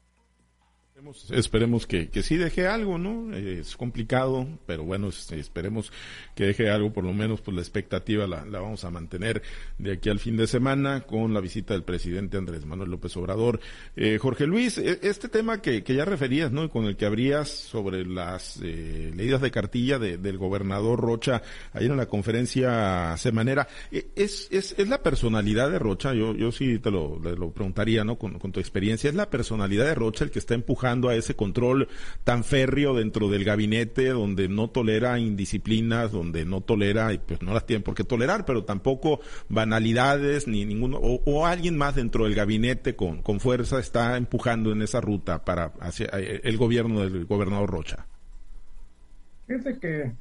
Esperemos, 1.31 1.85
que, 1.87 2.07
que 2.07 2.23
sí 2.23 2.37
deje 2.37 2.67
algo, 2.67 2.97
¿no? 2.97 3.35
Es 3.35 3.75
complicado, 3.75 4.47
pero 4.65 4.85
bueno, 4.85 5.09
esperemos 5.09 5.91
que 6.35 6.45
deje 6.45 6.69
algo, 6.69 6.93
por 6.93 7.03
lo 7.03 7.11
menos 7.11 7.41
pues 7.41 7.53
la 7.53 7.61
expectativa 7.61 8.25
la, 8.27 8.45
la, 8.45 8.61
vamos 8.61 8.85
a 8.85 8.91
mantener 8.91 9.41
de 9.77 9.91
aquí 9.91 10.07
al 10.09 10.19
fin 10.19 10.37
de 10.37 10.47
semana 10.47 11.01
con 11.01 11.33
la 11.33 11.41
visita 11.41 11.73
del 11.73 11.83
presidente 11.83 12.37
Andrés 12.37 12.65
Manuel 12.65 12.91
López 12.91 13.15
Obrador. 13.17 13.59
Eh, 13.97 14.17
Jorge 14.21 14.47
Luis, 14.47 14.77
e, 14.77 14.99
este 15.01 15.27
tema 15.27 15.61
que, 15.61 15.83
que 15.83 15.95
ya 15.95 16.05
referías, 16.05 16.53
¿no? 16.53 16.69
Con 16.69 16.85
el 16.85 16.95
que 16.95 17.05
habrías 17.05 17.49
sobre 17.49 18.05
las 18.05 18.61
eh, 18.63 19.11
leídas 19.13 19.41
de 19.41 19.51
cartilla 19.51 19.99
de, 19.99 20.17
del 20.17 20.37
gobernador 20.37 21.01
Rocha 21.01 21.41
ayer 21.73 21.91
en 21.91 21.97
la 21.97 22.05
conferencia 22.05 23.17
semanera, 23.17 23.67
e, 23.91 24.07
¿es, 24.15 24.47
es, 24.49 24.75
es 24.77 24.87
la 24.87 25.03
personalidad 25.03 25.69
de 25.69 25.77
Rocha? 25.79 26.13
Yo, 26.13 26.33
yo 26.35 26.53
sí 26.53 26.79
te 26.79 26.89
lo, 26.89 27.19
lo 27.19 27.51
preguntaría, 27.51 28.05
¿no? 28.05 28.17
Con, 28.17 28.39
con 28.39 28.53
tu 28.53 28.61
experiencia, 28.61 29.09
¿es 29.09 29.15
la 29.15 29.29
personalidad 29.29 29.83
de 29.83 29.95
Rocha 29.95 30.23
el 30.23 30.31
que 30.31 30.39
está 30.39 30.53
empujando 30.53 30.84
a 30.85 31.15
ese 31.15 31.35
control 31.35 31.87
tan 32.23 32.43
férreo 32.43 32.93
dentro 32.93 33.29
del 33.29 33.43
gabinete, 33.43 34.09
donde 34.09 34.47
no 34.47 34.69
tolera 34.69 35.19
indisciplinas, 35.19 36.11
donde 36.11 36.45
no 36.45 36.61
tolera, 36.61 37.11
y 37.13 37.17
pues 37.17 37.41
no 37.41 37.53
las 37.53 37.65
tienen 37.65 37.83
por 37.83 37.95
qué 37.95 38.03
tolerar, 38.03 38.45
pero 38.45 38.63
tampoco 38.63 39.19
banalidades, 39.49 40.47
ni 40.47 40.65
ninguno, 40.65 40.97
o, 40.97 41.45
alguien 41.45 41.77
más 41.77 41.95
dentro 41.95 42.25
del 42.25 42.35
gabinete 42.35 42.95
con, 42.95 43.21
con 43.21 43.39
fuerza 43.39 43.79
está 43.79 44.17
empujando 44.17 44.71
en 44.71 44.81
esa 44.81 45.01
ruta 45.01 45.43
para 45.43 45.73
hacia 45.79 46.07
eh, 46.13 46.41
el 46.43 46.57
gobierno 46.57 47.01
del 47.01 47.25
gobernador 47.25 47.69
Rocha. 47.69 48.05
Fíjate 49.47 49.79
que 49.79 50.11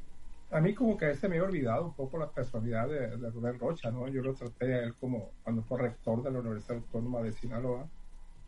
a 0.50 0.60
mí 0.60 0.72
como 0.72 0.96
que 0.96 1.14
se 1.14 1.28
me 1.28 1.36
había 1.36 1.48
olvidado 1.48 1.86
un 1.86 1.94
poco 1.94 2.16
la 2.16 2.30
personalidad 2.30 2.88
de, 2.88 3.30
Rubén 3.30 3.58
Rocha, 3.58 3.90
¿no? 3.90 4.06
Yo 4.08 4.22
lo 4.22 4.34
traté 4.34 4.74
a 4.74 4.84
él 4.84 4.94
como 5.00 5.32
cuando 5.42 5.62
fue 5.62 5.80
rector 5.80 6.22
de 6.22 6.30
la 6.30 6.38
Universidad 6.38 6.76
Autónoma 6.76 7.22
de 7.22 7.32
Sinaloa. 7.32 7.88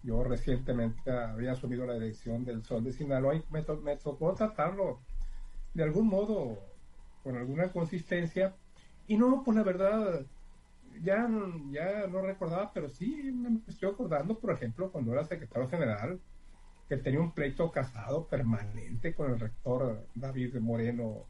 Yo 0.07 0.23
recientemente 0.23 1.11
había 1.11 1.51
asumido 1.51 1.85
la 1.85 1.95
dirección 1.95 2.45
del 2.45 2.63
Sol 2.63 2.85
de 2.85 2.93
Sinaloa 2.93 3.35
y 3.35 3.43
me, 3.51 3.97
tocó 3.97 4.35
tratarlo 4.35 5.01
de 5.75 5.83
algún 5.83 6.07
modo, 6.07 6.63
con 7.25 7.37
alguna 7.37 7.73
consistencia. 7.73 8.55
Y 9.09 9.17
no, 9.17 9.43
pues 9.45 9.57
la 9.57 9.65
verdad, 9.65 10.25
ya, 11.03 11.29
ya 11.73 12.07
no 12.07 12.23
recordaba, 12.23 12.73
pero 12.73 12.89
sí 12.89 13.33
me 13.33 13.61
estoy 13.67 13.91
acordando, 13.91 14.39
por 14.39 14.53
ejemplo, 14.53 14.93
cuando 14.93 15.13
era 15.13 15.25
secretario 15.25 15.69
general, 15.69 16.21
que 16.89 16.99
tenía 16.99 17.19
un 17.19 17.33
pleito 17.33 17.73
casado 17.73 18.29
permanente 18.29 19.13
con 19.13 19.33
el 19.33 19.41
rector 19.41 20.07
David 20.15 20.55
Moreno 20.61 21.27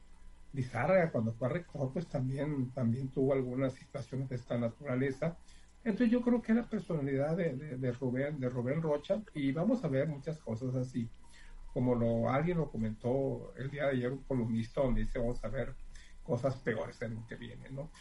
Lizárraga. 0.53 1.11
Cuando 1.11 1.33
fue 1.33 1.49
rector, 1.49 1.95
pues 1.95 2.07
también, 2.09 2.73
también 2.73 3.09
tuvo 3.09 3.33
algunas 3.33 3.73
situaciones 3.73 4.29
de 4.29 4.37
esta 4.37 4.59
naturaleza. 4.59 5.39
Entonces 5.87 6.11
yo 6.11 6.21
creo 6.21 6.43
que 6.43 6.51
es 6.51 6.59
la 6.59 6.69
personalidad 6.69 7.37
de, 7.37 7.55
de, 7.55 7.93
Rubén, 7.93 8.41
de 8.41 8.49
Rubén 8.49 8.83
Rocha, 8.83 9.23
y 9.35 9.53
vamos 9.53 9.85
a 9.85 9.89
ver 9.89 10.09
muchas 10.09 10.37
cosas 10.41 10.75
así. 10.75 11.09
Como 11.73 11.95
lo, 11.95 12.29
alguien 12.29 12.59
lo 12.59 12.69
comentó 12.69 13.55
el 13.57 13.71
día 13.71 13.85
de 13.85 13.91
ayer, 13.91 14.11
un 14.11 14.25
columnista, 14.25 14.81
donde 14.81 15.03
dice, 15.03 15.21
vamos 15.21 15.45
a 15.45 15.49
ver 15.49 15.77
cosas 16.25 16.57
peores 16.57 17.01
en 17.03 17.15
lo 17.15 17.27
que 17.29 17.37
viene, 17.37 17.71
¿no? 17.71 17.93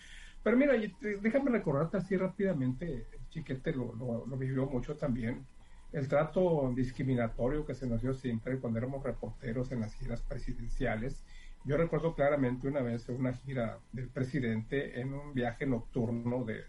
Pero 0.42 0.58
mira, 0.58 0.74
déjame 1.22 1.51
recordarte 1.51 1.98
así 1.98 2.18
rápidamente, 2.18 3.06
Chiquete 3.30 3.72
lo, 3.72 3.94
lo, 3.94 4.25
lo 4.25 4.36
vivió 4.36 4.65
mucho 4.65 4.96
también, 4.96 5.46
el 5.92 6.08
trato 6.08 6.74
discriminatorio 6.75 7.68
que 7.68 7.75
se 7.75 7.86
nos 7.86 8.01
dio 8.01 8.15
siempre 8.15 8.58
cuando 8.58 8.80
éramos 8.80 9.04
reporteros 9.04 9.72
en 9.72 9.82
las 9.82 9.94
giras 9.94 10.24
presidenciales. 10.24 11.24
Yo 11.65 11.77
recuerdo 11.77 12.15
claramente 12.15 12.68
una 12.68 12.82
vez 12.82 13.08
una 13.10 13.34
gira 13.34 13.77
del 13.92 14.10
presidente 14.10 15.00
en 15.00 15.13
un 15.13 15.36
viaje 15.36 15.68
nocturno 15.68 16.44
de, 16.46 16.63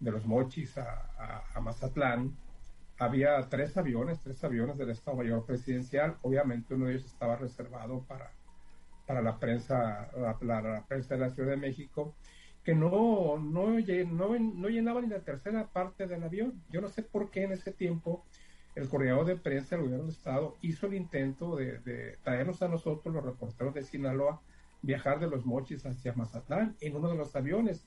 de 0.00 0.10
los 0.10 0.26
Mochis 0.26 0.76
a, 0.78 1.44
a, 1.54 1.60
Mazatlán. 1.60 2.36
Había 2.98 3.40
tres 3.48 3.76
aviones, 3.76 4.20
tres 4.20 4.42
aviones 4.44 4.76
del 4.76 4.90
Estado 4.90 5.16
Mayor 5.16 5.46
Presidencial. 5.46 6.16
Obviamente 6.22 6.74
uno 6.74 6.86
de 6.86 6.94
ellos 6.94 7.06
estaba 7.06 7.36
reservado 7.36 8.02
para, 8.02 8.32
para 9.06 9.22
la 9.22 9.38
prensa, 9.38 10.10
la, 10.16 10.62
la, 10.62 10.84
prensa 10.86 11.14
de 11.14 11.20
la 11.20 11.30
Ciudad 11.30 11.50
de 11.50 11.56
México, 11.56 12.14
que 12.64 12.74
no, 12.74 13.38
no, 13.38 13.78
no, 13.78 14.38
no 14.38 14.68
llenaba 14.68 15.00
ni 15.00 15.08
la 15.08 15.20
tercera 15.20 15.66
parte 15.68 16.06
del 16.06 16.22
avión. 16.24 16.62
Yo 16.70 16.80
no 16.80 16.88
sé 16.88 17.02
por 17.02 17.30
qué 17.30 17.44
en 17.44 17.52
ese 17.52 17.72
tiempo 17.72 18.24
el 18.74 18.88
coordinador 18.88 19.26
de 19.26 19.36
prensa 19.36 19.76
del 19.76 19.84
gobierno 19.84 20.06
del 20.06 20.14
estado 20.14 20.56
hizo 20.62 20.86
el 20.86 20.94
intento 20.94 21.56
de, 21.56 22.16
traernos 22.22 22.62
a 22.62 22.68
nosotros, 22.68 23.14
los 23.14 23.24
reporteros 23.24 23.74
de 23.74 23.82
Sinaloa, 23.82 24.40
viajar 24.82 25.20
de 25.20 25.28
los 25.28 25.44
mochis 25.44 25.84
hacia 25.84 26.14
Mazatlán 26.14 26.76
en 26.80 26.96
uno 26.96 27.10
de 27.10 27.16
los 27.16 27.34
aviones, 27.36 27.86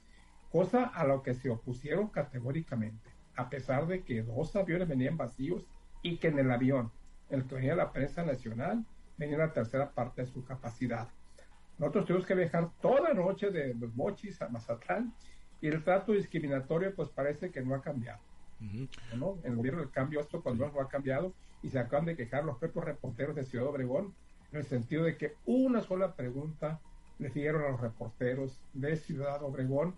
cosa 0.53 0.83
a 0.83 1.03
lo 1.03 1.23
que 1.23 1.33
se 1.33 1.49
opusieron 1.49 2.09
categóricamente, 2.09 3.09
a 3.35 3.49
pesar 3.49 3.87
de 3.87 4.03
que 4.03 4.21
dos 4.21 4.55
aviones 4.55 4.87
venían 4.87 5.17
vacíos 5.17 5.65
y 6.03 6.17
que 6.17 6.27
en 6.27 6.37
el 6.37 6.51
avión, 6.51 6.91
el 7.31 7.45
que 7.45 7.55
venía 7.55 7.75
la 7.75 7.91
prensa 7.91 8.23
nacional, 8.23 8.85
venía 9.17 9.39
la 9.39 9.51
tercera 9.51 9.89
parte 9.89 10.21
de 10.21 10.27
su 10.27 10.45
capacidad. 10.45 11.07
Nosotros 11.79 12.05
tuvimos 12.05 12.27
que 12.27 12.35
viajar 12.35 12.69
toda 12.83 13.01
la 13.01 13.15
noche 13.15 13.49
de 13.49 13.73
los 13.73 13.95
mochis 13.95 14.43
a 14.43 14.49
Mazatlán 14.49 15.11
y 15.59 15.69
el 15.69 15.83
trato 15.83 16.11
discriminatorio 16.11 16.93
pues 16.93 17.09
parece 17.09 17.49
que 17.49 17.61
no 17.61 17.73
ha 17.73 17.81
cambiado. 17.81 18.21
¿no? 19.17 19.39
En 19.43 19.53
el 19.53 19.55
gobierno 19.57 19.81
del 19.81 19.89
cambio 19.89 20.19
esto 20.19 20.43
cuando 20.43 20.69
no 20.69 20.79
ha 20.79 20.87
cambiado 20.87 21.33
y 21.63 21.69
se 21.69 21.79
acaban 21.79 22.05
de 22.05 22.15
quejar 22.15 22.45
los 22.45 22.59
propios 22.59 22.85
reporteros 22.85 23.35
de 23.35 23.43
Ciudad 23.43 23.65
Obregón 23.65 24.13
en 24.51 24.59
el 24.59 24.65
sentido 24.65 25.03
de 25.03 25.17
que 25.17 25.33
una 25.47 25.81
sola 25.81 26.13
pregunta 26.13 26.79
le 27.17 27.29
dieron 27.29 27.63
a 27.63 27.69
los 27.69 27.81
reporteros 27.81 28.61
de 28.73 28.95
Ciudad 28.97 29.41
Obregón 29.41 29.95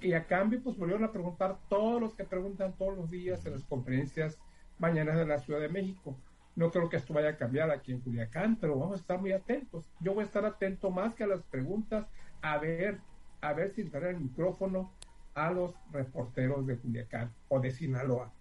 y 0.00 0.12
a 0.12 0.26
cambio 0.26 0.62
pues 0.62 0.76
volvieron 0.76 1.04
a 1.04 1.12
preguntar 1.12 1.58
todos 1.68 2.00
los 2.00 2.14
que 2.14 2.24
preguntan 2.24 2.76
todos 2.76 2.96
los 2.96 3.10
días 3.10 3.44
en 3.44 3.52
las 3.52 3.64
conferencias 3.64 4.38
mañanas 4.78 5.16
de 5.16 5.26
la 5.26 5.38
Ciudad 5.38 5.60
de 5.60 5.68
México. 5.68 6.16
No 6.56 6.70
creo 6.70 6.88
que 6.88 6.96
esto 6.96 7.12
vaya 7.12 7.30
a 7.30 7.36
cambiar 7.36 7.70
aquí 7.70 7.92
en 7.92 8.00
Culiacán, 8.00 8.56
pero 8.56 8.78
vamos 8.78 8.96
a 8.96 9.00
estar 9.00 9.20
muy 9.20 9.32
atentos. 9.32 9.90
Yo 10.00 10.14
voy 10.14 10.22
a 10.22 10.26
estar 10.26 10.44
atento 10.44 10.90
más 10.90 11.14
que 11.14 11.24
a 11.24 11.26
las 11.26 11.42
preguntas, 11.42 12.06
a 12.42 12.58
ver, 12.58 13.00
a 13.40 13.52
ver 13.52 13.72
si 13.74 13.82
dará 13.82 14.10
el 14.10 14.20
micrófono 14.20 14.92
a 15.34 15.50
los 15.50 15.74
reporteros 15.90 16.66
de 16.66 16.78
Culiacán 16.78 17.32
o 17.48 17.58
de 17.58 17.72
Sinaloa. 17.72 18.32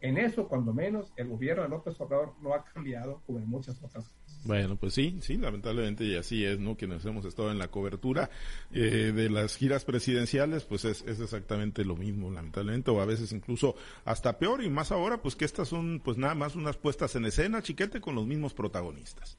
En 0.00 0.16
eso, 0.16 0.48
cuando 0.48 0.72
menos, 0.72 1.12
el 1.16 1.28
gobierno 1.28 1.64
de 1.64 1.68
López 1.68 2.00
Obrador 2.00 2.34
no 2.40 2.54
ha 2.54 2.64
cambiado 2.64 3.20
como 3.26 3.38
en 3.38 3.48
muchas 3.48 3.76
otras 3.82 4.08
cosas. 4.08 4.17
Bueno, 4.44 4.76
pues 4.76 4.94
sí, 4.94 5.18
sí, 5.20 5.36
lamentablemente 5.36 6.04
y 6.04 6.16
así 6.16 6.44
es, 6.44 6.58
¿no? 6.58 6.76
Quienes 6.76 7.04
hemos 7.04 7.24
estado 7.24 7.50
en 7.50 7.58
la 7.58 7.68
cobertura 7.68 8.30
eh, 8.72 9.12
de 9.14 9.28
las 9.30 9.56
giras 9.56 9.84
presidenciales, 9.84 10.64
pues 10.64 10.84
es, 10.84 11.02
es, 11.02 11.20
exactamente 11.20 11.84
lo 11.84 11.96
mismo, 11.96 12.30
lamentablemente, 12.30 12.90
o 12.90 13.00
a 13.00 13.04
veces 13.04 13.32
incluso 13.32 13.74
hasta 14.04 14.38
peor, 14.38 14.62
y 14.62 14.70
más 14.70 14.92
ahora, 14.92 15.20
pues 15.20 15.36
que 15.36 15.44
estas 15.44 15.68
son, 15.68 16.00
pues 16.04 16.16
nada 16.16 16.34
más 16.34 16.56
unas 16.56 16.76
puestas 16.76 17.14
en 17.16 17.26
escena, 17.26 17.62
chiquete, 17.62 18.00
con 18.00 18.14
los 18.14 18.26
mismos 18.26 18.54
protagonistas. 18.54 19.36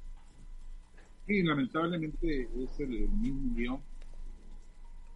Sí, 1.26 1.44
lamentablemente 1.44 2.50
es 2.64 2.80
el 2.80 3.08
mismo 3.10 3.56
guion 3.56 3.82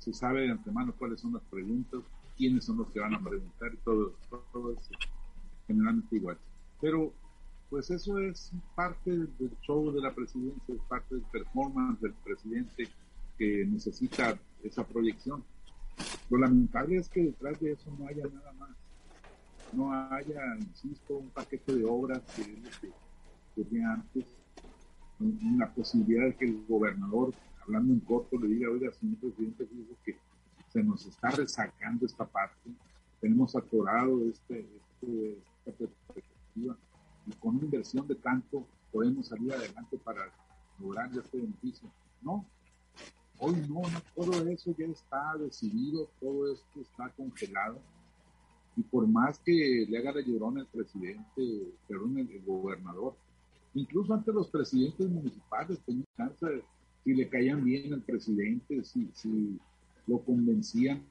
se 0.04 0.14
sabe 0.14 0.42
de 0.42 0.52
antemano 0.52 0.94
cuáles 0.98 1.22
son 1.22 1.34
las 1.34 1.44
preguntas, 1.44 2.02
quiénes 2.38 2.66
son 2.66 2.78
los 2.78 2.90
que 2.92 3.00
van 3.00 3.14
a 3.14 3.24
preguntar 3.24 3.72
todo, 3.86 4.14
todo 4.52 4.74
es 4.74 4.90
generalmente 5.66 6.18
igual. 6.18 6.38
Pero 6.82 7.14
pues 7.86 8.02
eso 8.02 8.18
es 8.18 8.50
parte 8.76 9.12
del 9.12 9.52
show 9.62 9.92
de 9.92 10.00
la 10.00 10.16
presidencia, 10.16 10.74
es 10.74 10.82
parte 10.84 11.16
del 11.16 11.24
performance 11.26 12.00
del 12.00 12.14
presidente 12.14 12.88
que 13.38 13.66
necesita 13.66 14.40
esa 14.64 14.88
proyección. 14.88 15.44
Lo 16.30 16.38
lamentable 16.38 16.96
es 16.96 17.10
que 17.10 17.24
detrás 17.24 17.60
de 17.60 17.74
eso 17.74 17.94
no 18.00 18.08
haya 18.08 18.24
nada 18.26 18.54
más. 18.54 18.70
No 19.74 19.92
haya, 19.92 20.56
insisto, 20.62 21.18
un 21.18 21.30
paquete 21.32 21.76
de 21.76 21.84
obras 21.84 22.22
que 22.34 22.44
es 22.44 22.94
lo 23.58 23.68
que 23.68 23.84
antes, 23.84 24.26
una 25.20 25.70
posibilidad 25.74 26.28
de 26.28 26.36
que 26.36 26.46
el 26.46 26.66
gobernador 26.66 27.34
hablando 27.64 27.92
en 27.92 28.00
corto, 28.00 28.40
le 28.40 28.48
diga, 28.48 28.70
oiga, 28.70 28.94
señor 28.94 29.18
presidente, 29.18 29.68
dijo 29.70 29.98
que 30.06 30.18
se 30.72 30.82
nos 30.82 31.06
está 31.06 31.32
resacando 31.32 32.06
esta 32.06 32.26
parte, 32.26 32.72
tenemos 33.20 33.54
atorado 33.58 34.22
este, 34.30 34.66
este, 35.02 35.38
esta 35.66 35.86
perspectiva 36.14 36.78
y 37.26 37.32
con 37.34 37.56
una 37.56 37.66
inversión 37.66 38.08
de 38.08 38.16
tanto 38.16 38.66
podemos 38.92 39.28
salir 39.28 39.54
adelante 39.54 39.98
para 39.98 40.32
lograr 40.80 41.10
este 41.18 41.38
beneficio. 41.38 41.90
No, 42.22 42.46
hoy 43.40 43.56
no, 43.68 43.82
no, 43.82 44.02
todo 44.16 44.48
eso 44.48 44.76
ya 44.78 44.86
está 44.86 45.36
decidido, 45.38 46.10
todo 46.20 46.52
esto 46.52 46.82
está 46.82 47.10
congelado. 47.10 47.80
Y 48.76 48.82
por 48.82 49.08
más 49.08 49.40
que 49.40 49.86
le 49.88 49.98
haga 49.98 50.14
la 50.14 50.22
llorona 50.22 50.62
el 50.62 50.68
presidente, 50.68 51.74
perdón, 51.88 52.18
el, 52.18 52.42
gobernador, 52.44 53.16
incluso 53.76 54.14
ante 54.14 54.32
los 54.32 54.48
presidentes 54.50 55.08
municipales, 55.10 55.80
tenían 55.86 56.06
chance 56.18 56.46
de 56.46 56.64
si 57.04 57.14
le 57.14 57.28
caían 57.28 57.64
bien 57.64 57.94
al 57.94 58.02
presidente, 58.02 58.84
si, 58.84 59.10
si 59.14 59.60
lo 60.08 60.20
convencían 60.20 61.04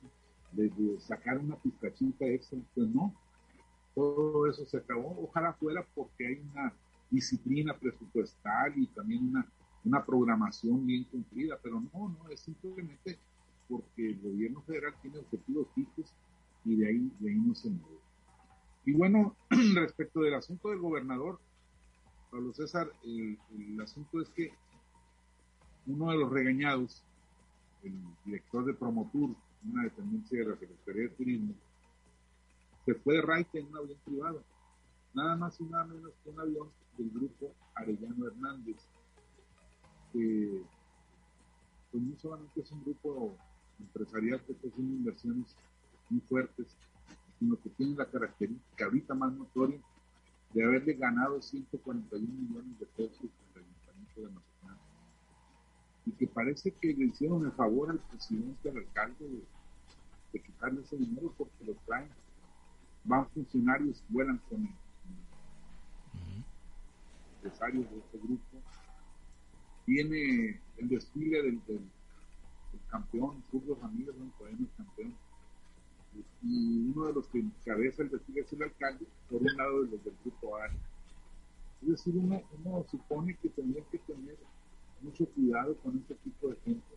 de, 0.53 0.70
sacar 0.98 1.38
una 1.38 1.57
pizcachita 1.57 2.27
extra, 2.27 2.59
pues 2.75 2.88
no, 2.88 3.14
todo 3.94 4.46
eso 4.46 4.64
se 4.66 4.78
acabó. 4.78 5.16
Ojalá 5.22 5.52
fuera 5.55 5.87
porque 5.94 6.26
hay 6.26 6.38
una 6.52 6.72
disciplina 7.11 7.76
presupuestal 7.76 8.72
y 8.76 8.87
también 8.88 9.28
una, 9.28 9.46
una 9.85 10.05
programación 10.05 10.87
bien 10.87 11.05
cumplida, 11.05 11.59
pero 11.62 11.81
no, 11.81 12.09
no, 12.09 12.28
es 12.31 12.40
simplemente 12.40 13.18
porque 13.68 14.11
el 14.11 14.20
gobierno 14.20 14.62
federal 14.62 14.94
tiene 15.02 15.18
objetivos 15.18 15.68
fijos 15.74 16.12
y 16.64 16.76
de 16.76 16.88
ahí, 16.88 17.12
de 17.20 17.31
ahí 17.31 17.37
no 17.37 17.55
se 17.55 17.70
mueve. 17.70 17.98
Y 18.85 18.92
bueno, 18.92 19.37
respecto 19.74 20.20
del 20.20 20.35
asunto 20.35 20.70
del 20.70 20.81
gobernador, 20.81 21.38
Pablo 22.31 22.52
César, 22.55 22.90
el 23.05 23.81
asunto 23.81 24.20
es 24.20 24.28
que 24.31 24.52
uno 25.87 26.11
de 26.11 26.18
los 26.18 26.31
regañados, 26.31 27.05
el 27.83 27.94
director 28.24 28.64
de 28.64 28.74
Promotur, 28.74 29.35
una 29.70 29.85
dependencia 29.85 30.38
de 30.38 30.48
la 30.48 30.57
Secretaría 30.57 31.02
de 31.02 31.09
Turismo, 31.11 31.55
se 32.85 32.95
fue 32.95 33.16
de 33.16 33.23
raite 33.23 33.61
en 33.61 33.66
un 33.66 33.77
avión 33.77 33.99
privado, 34.05 34.42
nada 35.14 35.37
más 35.37 35.61
y 35.61 35.64
nada 35.64 35.85
menos 35.85 36.12
que 36.23 36.31
un 36.31 36.40
avión 36.40 36.68
del 36.99 37.11
grupo 37.11 37.55
Arellano 37.75 38.27
Hernández, 38.27 38.77
que 40.12 40.62
pues 41.90 42.03
no 42.03 42.16
solamente 42.16 42.61
es 42.61 42.73
un 42.73 42.83
grupo 42.85 43.37
empresarial 43.79 44.42
que 44.45 44.53
está 44.53 44.68
haciendo 44.68 44.95
inversiones 44.95 45.57
muy 46.09 46.21
fuertes, 46.23 46.77
sino 47.38 47.61
que 47.61 47.71
tiene 47.71 47.97
la 47.97 48.07
característica 48.07 48.85
ahorita 48.85 49.14
más 49.14 49.33
notoria 49.33 49.81
de 50.55 50.64
haberle 50.64 50.95
ganado 50.95 51.40
141 51.40 52.27
millones 52.27 52.79
de 52.79 52.87
pesos 52.87 53.31
al 53.55 53.62
Ayuntamiento 53.62 54.21
de 54.21 54.29
Mazatlán 54.29 54.79
y 56.07 56.12
que 56.12 56.27
parece 56.27 56.73
que 56.73 56.95
le 56.95 57.07
hicieron 57.07 57.45
el 57.45 57.53
favor 57.53 57.90
al 57.90 57.99
presidente, 57.99 58.71
al 58.71 58.79
alcalde, 58.79 59.29
de, 60.33 60.40
quitarle 60.40 60.81
ese 60.83 60.97
dinero 60.97 61.33
porque 61.37 61.64
lo 61.64 61.75
traen. 61.87 62.09
Van 63.05 63.29
funcionarios, 63.31 64.03
vuelan 64.09 64.38
con, 64.49 64.69
empresarios 67.37 67.91
de 67.91 67.99
este 67.99 68.19
grupo. 68.19 68.62
Viene 69.87 70.61
el 70.77 70.88
desfile 70.88 71.43
del, 71.43 71.61
el 71.69 72.81
campeón, 72.88 73.43
Fulvio 73.51 73.77
Ramírez, 73.83 74.15
no 74.17 74.27
es 74.27 74.71
campeón. 74.77 75.15
Y 76.43 76.91
uno 76.95 77.07
de 77.07 77.12
los 77.15 77.27
que 77.29 77.41
encabeza 77.41 78.03
el 78.03 78.11
desfile 78.11 78.43
es 78.43 78.53
el 78.53 78.62
alcalde, 78.62 79.07
por 79.29 79.43
un 79.43 79.57
lado 79.57 79.83
de 79.83 79.91
los 79.91 80.05
del 80.05 80.15
grupo 80.23 80.57
A. 80.57 80.67
Es 81.83 81.88
decir, 81.88 82.15
uno, 82.17 82.41
uno 82.65 82.85
supone 82.88 83.35
que 83.43 83.49
tendría 83.49 83.83
que 83.91 83.99
tener 83.99 84.37
mucho 85.01 85.27
cuidado 85.27 85.77
con 85.79 85.99
este 85.99 86.15
tipo 86.17 86.49
de 86.49 86.57
gente. 86.65 86.95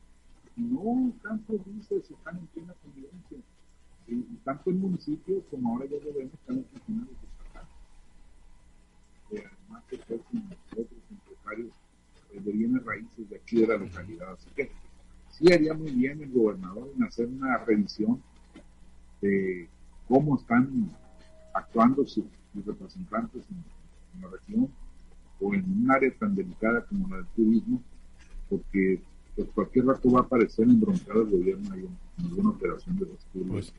No 0.55 1.11
tanto 1.23 1.53
dice 1.65 2.01
si 2.01 2.13
están 2.13 2.37
en 2.37 2.47
plena 2.47 2.73
convivencia. 2.83 3.39
Y, 4.07 4.21
tanto 4.43 4.69
en 4.69 4.79
municipios 4.79 5.43
como 5.49 5.73
ahora 5.73 5.85
ya 5.85 5.97
lo 5.97 6.13
vemos, 6.13 6.33
están 6.33 6.63
funcionando 6.71 7.11
eh, 9.31 9.43
además 9.43 9.83
de 9.89 9.97
ser 9.97 10.19
otros 10.71 10.87
empresarios 11.09 11.73
eh, 12.31 12.39
de 12.39 12.51
bienes 12.51 12.85
raíces 12.85 13.29
de 13.29 13.35
aquí 13.37 13.61
de 13.61 13.67
la 13.67 13.77
localidad. 13.77 14.33
Así 14.33 14.49
que 14.55 14.71
sí 15.31 15.51
haría 15.51 15.73
muy 15.73 15.91
bien 15.91 16.21
el 16.21 16.31
gobernador 16.31 16.91
en 16.95 17.03
hacer 17.03 17.27
una 17.27 17.57
revisión 17.57 18.21
de 19.21 19.67
cómo 20.07 20.37
están 20.37 20.89
actuando 21.53 22.05
sus, 22.05 22.25
representantes 22.65 23.43
en, 23.49 24.21
la 24.21 24.29
región 24.29 24.69
o 25.41 25.53
en 25.53 25.65
un 25.65 25.91
área 25.91 26.09
tan 26.17 26.33
delicada 26.33 26.85
como 26.85 27.09
la 27.09 27.17
del 27.17 27.25
turismo, 27.35 27.81
porque 28.49 29.01
pues 29.35 29.49
cualquier 29.49 29.87
rato 29.87 30.09
va 30.09 30.21
a 30.21 30.23
aparecer 30.23 30.63
embroncado 30.63 31.23
el 31.23 31.31
gobierno 31.31 31.75
en, 31.75 31.89
alguna 32.23 32.51
operación 32.51 32.97
de 32.97 33.07
los 33.07 33.27
pues, 33.49 33.73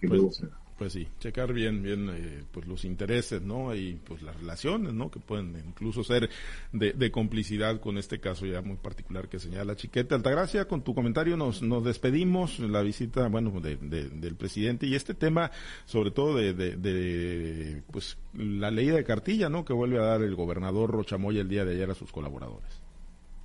que 0.00 0.06
luego 0.06 0.26
pues, 0.26 0.42
pues 0.78 0.92
sí, 0.92 1.08
checar 1.20 1.54
bien, 1.54 1.82
bien, 1.82 2.10
eh, 2.10 2.44
pues 2.52 2.66
los 2.66 2.84
intereses, 2.84 3.40
¿no? 3.40 3.74
Y 3.74 3.94
pues 3.94 4.20
las 4.20 4.36
relaciones, 4.36 4.92
¿no? 4.92 5.10
Que 5.10 5.20
pueden 5.20 5.56
incluso 5.66 6.04
ser 6.04 6.28
de, 6.72 7.10
complicidad 7.10 7.80
con 7.80 7.96
este 7.96 8.20
caso 8.20 8.44
ya 8.44 8.60
muy 8.60 8.76
particular 8.76 9.28
que 9.28 9.38
señala 9.38 9.74
Chiquete. 9.74 10.14
Altagracia, 10.14 10.68
con 10.68 10.82
tu 10.82 10.94
comentario 10.94 11.38
nos, 11.38 11.62
nos 11.62 11.82
despedimos, 11.82 12.58
la 12.58 12.82
visita, 12.82 13.26
bueno, 13.28 13.58
del 13.60 14.36
presidente 14.36 14.86
y 14.86 14.94
este 14.94 15.14
tema, 15.14 15.50
sobre 15.86 16.10
todo 16.10 16.34
de, 16.34 16.52
de, 16.52 17.82
pues 17.90 18.18
la 18.34 18.70
ley 18.70 18.88
de 18.88 19.02
cartilla, 19.02 19.48
¿no? 19.48 19.64
Que 19.64 19.72
vuelve 19.72 19.98
a 19.98 20.02
dar 20.02 20.20
el 20.20 20.34
gobernador 20.34 20.90
Rochamoya 20.90 21.40
el 21.40 21.48
día 21.48 21.64
de 21.64 21.74
ayer 21.74 21.90
a 21.90 21.94
sus 21.94 22.12
colaboradores. 22.12 22.82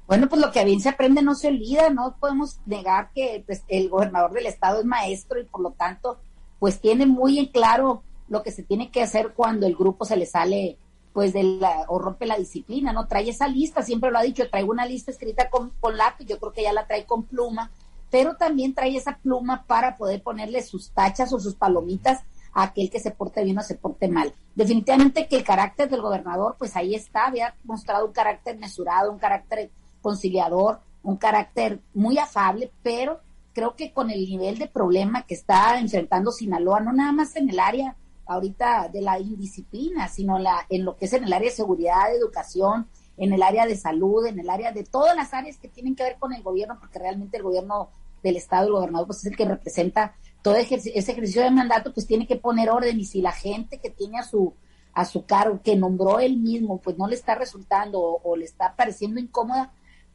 Bueno, 0.06 0.28
pues 0.28 0.42
lo 0.42 0.52
que 0.52 0.66
bien 0.66 0.82
se 0.82 0.90
aprende 0.90 1.22
no 1.22 1.36
se 1.36 1.48
olvida, 1.48 1.90
no 1.90 2.18
podemos 2.20 2.60
negar 2.66 3.12
que 3.16 3.42
pues, 3.46 3.64
el 3.70 3.88
gobernador 3.88 4.34
del 4.34 4.48
estado 4.48 4.82
es 4.82 4.86
maestro 4.86 5.40
y 5.40 5.46
por 5.46 5.62
lo 5.62 5.72
tanto 5.72 6.20
pues 6.62 6.80
tiene 6.80 7.08
muy 7.08 7.40
en 7.40 7.48
claro 7.48 8.04
lo 8.30 8.44
que 8.44 8.52
se 8.52 8.62
tiene 8.62 8.92
que 8.92 9.02
hacer 9.02 9.34
cuando 9.36 9.66
el 9.66 9.76
grupo 9.76 10.06
se 10.06 10.16
le 10.16 10.28
sale 10.28 10.78
pues 11.12 11.34
de 11.34 11.42
la, 11.42 11.86
o 11.88 11.98
rompe 11.98 12.28
la 12.28 12.38
disciplina, 12.38 12.94
¿no? 12.94 13.08
Trae 13.08 13.28
esa 13.28 13.48
lista, 13.48 13.82
siempre 13.82 14.12
lo 14.12 14.20
ha 14.20 14.22
dicho, 14.22 14.48
traigo 14.48 14.70
una 14.70 14.86
lista 14.86 15.10
escrita 15.10 15.50
con, 15.50 15.72
con 15.80 15.98
lápiz, 15.98 16.28
yo 16.28 16.38
creo 16.38 16.54
que 16.54 16.62
ya 16.62 16.72
la 16.72 16.86
trae 16.86 17.06
con 17.06 17.24
pluma, 17.24 17.72
pero 18.12 18.36
también 18.38 18.76
trae 18.76 18.96
esa 18.96 19.18
pluma 19.18 19.64
para 19.66 19.98
poder 19.98 20.22
ponerle 20.22 20.62
sus 20.62 20.92
tachas 20.92 21.34
o 21.34 21.40
sus 21.40 21.56
palomitas 21.56 22.20
a 22.54 22.62
aquel 22.62 22.92
que 22.92 23.00
se 23.00 23.10
porte 23.10 23.44
bien 23.44 23.58
o 23.58 23.64
se 23.64 23.74
porte 23.74 24.08
mal. 24.08 24.32
Definitivamente 24.54 25.28
que 25.28 25.38
el 25.38 25.44
carácter 25.44 25.90
del 25.90 26.04
gobernador, 26.04 26.58
pues 26.60 26.76
ahí 26.76 26.94
está, 26.94 27.26
había 27.26 27.56
mostrado 27.64 28.06
un 28.06 28.14
carácter 28.14 28.60
mesurado, 28.60 29.12
un 29.12 29.18
carácter 29.18 29.72
conciliador, 30.04 30.80
un 31.02 31.18
carácter 31.18 31.80
muy 31.96 32.20
afable, 32.20 32.72
pero 32.84 33.20
creo 33.54 33.76
que 33.76 33.94
con 33.94 34.10
el 34.10 34.26
nivel 34.26 34.58
de 34.58 34.68
problema 34.68 35.26
que 35.26 35.34
está 35.34 35.80
enfrentando 35.80 36.32
Sinaloa, 36.32 36.80
no 36.80 36.94
nada 36.94 37.12
más 37.12 37.36
en 37.36 37.50
el 37.50 37.60
área 37.60 37.96
ahorita 38.26 38.90
de 38.90 39.02
la 39.02 39.20
indisciplina, 39.20 40.08
sino 40.08 40.40
la, 40.40 40.66
en 40.70 40.86
lo 40.86 40.96
que 40.96 41.06
es 41.06 41.14
en 41.14 41.24
el 41.24 41.34
área 41.34 41.50
de 41.50 41.56
seguridad, 41.56 42.10
de 42.10 42.18
educación, 42.18 42.88
en 43.18 43.34
el 43.34 43.44
área 43.44 43.66
de 43.66 43.76
salud, 43.76 44.26
en 44.26 44.40
el 44.40 44.50
área 44.50 44.72
de 44.72 44.84
todas 44.84 45.16
las 45.16 45.34
áreas 45.34 45.58
que 45.58 45.68
tienen 45.68 45.96
que 45.96 46.04
ver 46.04 46.18
con 46.18 46.34
el 46.34 46.42
gobierno, 46.42 46.78
porque 46.80 47.00
realmente 47.00 47.38
el 47.38 47.44
gobierno 47.44 47.90
del 48.24 48.38
Estado, 48.38 48.68
el 48.68 48.74
gobernador, 48.74 49.08
pues 49.08 49.20
es 49.20 49.26
el 49.26 49.38
que 49.38 49.46
representa 49.46 50.16
todo 50.42 50.56
ese 50.56 50.76
ejercicio 50.76 51.42
de 51.42 51.52
mandato, 51.52 51.94
pues 51.94 52.08
tiene 52.08 52.26
que 52.26 52.36
poner 52.36 52.70
orden 52.70 53.00
y 53.00 53.06
si 53.06 53.22
la 53.22 53.32
gente 53.32 53.80
que 53.80 53.90
tiene 53.90 54.20
a 54.20 54.24
su 54.24 54.54
a 54.94 55.06
su 55.06 55.26
cargo, 55.26 55.62
que 55.64 55.76
nombró 55.76 56.20
él 56.20 56.38
mismo, 56.38 56.80
pues 56.80 56.98
no 56.98 57.08
le 57.08 57.16
está 57.16 57.36
resultando 57.36 58.02
o 58.02 58.36
le 58.36 58.46
está 58.46 58.76
pareciendo 58.76 59.20
incómoda, 59.20 59.72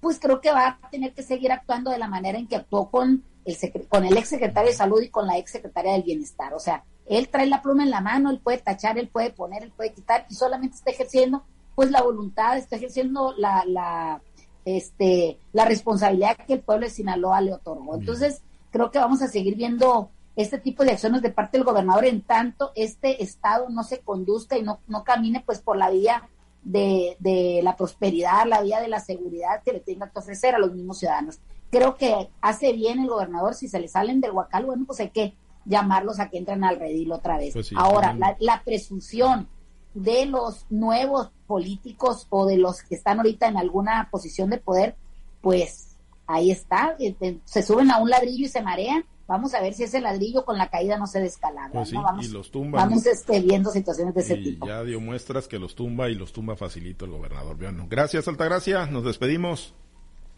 pues 0.07 0.21
creo 0.21 0.41
que 0.41 0.53
va 0.53 0.79
a 0.81 0.89
tener 0.89 1.13
que 1.15 1.25
seguir 1.25 1.51
actuando 1.51 1.91
de 1.91 1.99
la 1.99 2.07
manera 2.07 2.39
en 2.39 2.47
que 2.47 2.55
actuó 2.55 2.89
con 2.93 3.25
el, 3.45 3.57
con 3.89 4.05
el 4.05 4.17
ex 4.17 4.29
secretario 4.29 4.71
de 4.71 4.77
salud 4.77 5.03
y 5.03 5.09
con 5.09 5.27
la 5.27 5.37
ex 5.37 5.51
secretaria 5.51 5.95
del 5.95 6.05
bienestar. 6.05 6.55
O 6.55 6.61
sea, 6.61 6.85
él 7.07 7.29
trae 7.29 7.47
la 7.47 7.61
pluma 7.61 7.83
en 7.83 7.91
la 7.91 8.01
mano, 8.01 8.31
él 8.31 8.39
puede 8.39 8.59
tachar, 8.59 9.01
él 9.01 9.09
puede 9.09 9.31
poner, 9.31 9.65
él 9.65 9.73
puede 9.77 9.93
quitar 9.93 10.25
y 10.31 10.35
solamente 10.35 10.77
está 10.77 10.93
ejerciendo 10.93 11.43
pues 11.75 11.91
la 11.91 12.03
voluntad, 12.03 12.57
está 12.57 12.77
ejerciendo 12.77 13.35
la, 13.37 13.65
la, 13.67 14.23
este, 14.65 15.41
la 15.53 15.65
responsabilidad 15.65 16.37
que 16.47 16.53
el 16.53 16.61
pueblo 16.61 16.87
de 16.87 16.93
Sinaloa 16.93 17.41
le 17.41 17.55
otorgó. 17.55 17.97
Entonces, 17.97 18.43
creo 18.71 18.93
que 18.93 19.01
vamos 19.01 19.23
a 19.23 19.27
seguir 19.27 19.57
viendo 19.57 20.11
este 20.37 20.59
tipo 20.59 20.85
de 20.85 20.93
acciones 20.93 21.21
de 21.21 21.31
parte 21.31 21.59
del 21.59 21.67
gobernador 21.67 22.05
en 22.05 22.23
tanto 22.23 22.71
este 22.77 23.25
estado 23.25 23.71
no 23.71 23.83
se 23.83 24.03
conduzca 24.03 24.57
y 24.57 24.63
no, 24.63 24.79
no 24.87 25.03
camine 25.03 25.43
pues 25.45 25.59
por 25.59 25.77
la 25.77 25.91
vía 25.91 26.29
de, 26.67 27.61
la 27.63 27.77
prosperidad, 27.77 28.47
la 28.47 28.61
vía 28.61 28.81
de 28.81 28.89
la 28.89 29.01
seguridad 29.01 29.63
que 29.65 29.73
le 29.73 29.81
tenga 29.81 30.11
que 30.11 30.19
ofrecer 30.19 30.55
a 30.55 30.59
los 30.59 30.73
mismos 30.73 30.99
ciudadanos. 30.99 31.39
Creo 31.71 31.97
que 31.97 32.29
hace 32.41 32.73
bien 32.73 33.01
el 33.01 33.09
gobernador, 33.09 33.55
si 33.55 33.69
se 33.69 33.81
le 33.81 33.89
salen 33.89 34.21
del 34.21 34.33
huacal, 34.33 34.67
bueno, 34.67 34.85
pues 34.87 35.01
hay 35.01 35.11
que 35.11 35.35
llamarlos 35.65 36.21
a 36.21 36.29
que 36.29 36.39
entren 36.39 36.65
al 36.65 36.79
redil 36.79 37.13
otra 37.13 37.39
vez. 37.39 37.55
Pues 37.55 37.71
Ahora, 37.77 38.17
la, 38.39 38.63
presunción 38.65 39.49
de 39.95 40.27
los 40.27 40.67
nuevos 40.71 41.31
políticos 41.47 42.27
o 42.31 42.47
de 42.47 42.59
los 42.59 42.83
que 42.83 42.97
están 42.97 43.19
ahorita 43.19 43.49
en 43.49 43.57
alguna 43.57 44.09
posición 44.11 44.51
de 44.51 44.59
poder, 44.59 44.97
pues 45.41 45.97
ahí 46.27 46.51
está, 46.51 46.97
este, 46.99 47.41
se 47.45 47.63
suben 47.63 47.91
a 47.91 47.99
un 47.99 48.11
ladrillo 48.11 48.47
y 48.47 48.49
se 48.49 48.63
marean 48.63 49.05
Vamos 49.29 49.55
a 49.55 49.61
ver 49.61 49.75
si 49.75 49.83
ese 49.83 50.01
ladrillo 50.01 50.45
con 50.45 50.57
la 50.57 50.69
caída 50.69 50.97
no 50.97 51.07
se 51.07 51.21
descalabra. 51.21 51.73
Pues 51.73 51.93
vamos, 51.93 52.25
y 52.25 52.29
los 52.29 52.51
tumba. 52.51 52.79
Vamos 52.79 53.05
este, 53.07 53.41
viendo 53.41 53.71
situaciones 53.71 54.15
de 54.15 54.21
ese 54.21 54.35
y 54.35 54.45
tipo. 54.45 54.67
Ya 54.69 54.85
dio 54.85 55.01
muestras 55.01 55.49
que 55.49 55.59
los 55.59 55.75
tumba 55.75 56.09
y 56.09 56.15
los 56.15 56.33
tumba 56.33 56.57
facilito 56.57 57.05
el 57.07 57.11
gobernador. 57.11 57.57
Bueno, 57.57 57.87
gracias, 57.91 58.29
Altagracia. 58.29 58.87
Nos 58.87 59.05
despedimos. 59.05 59.75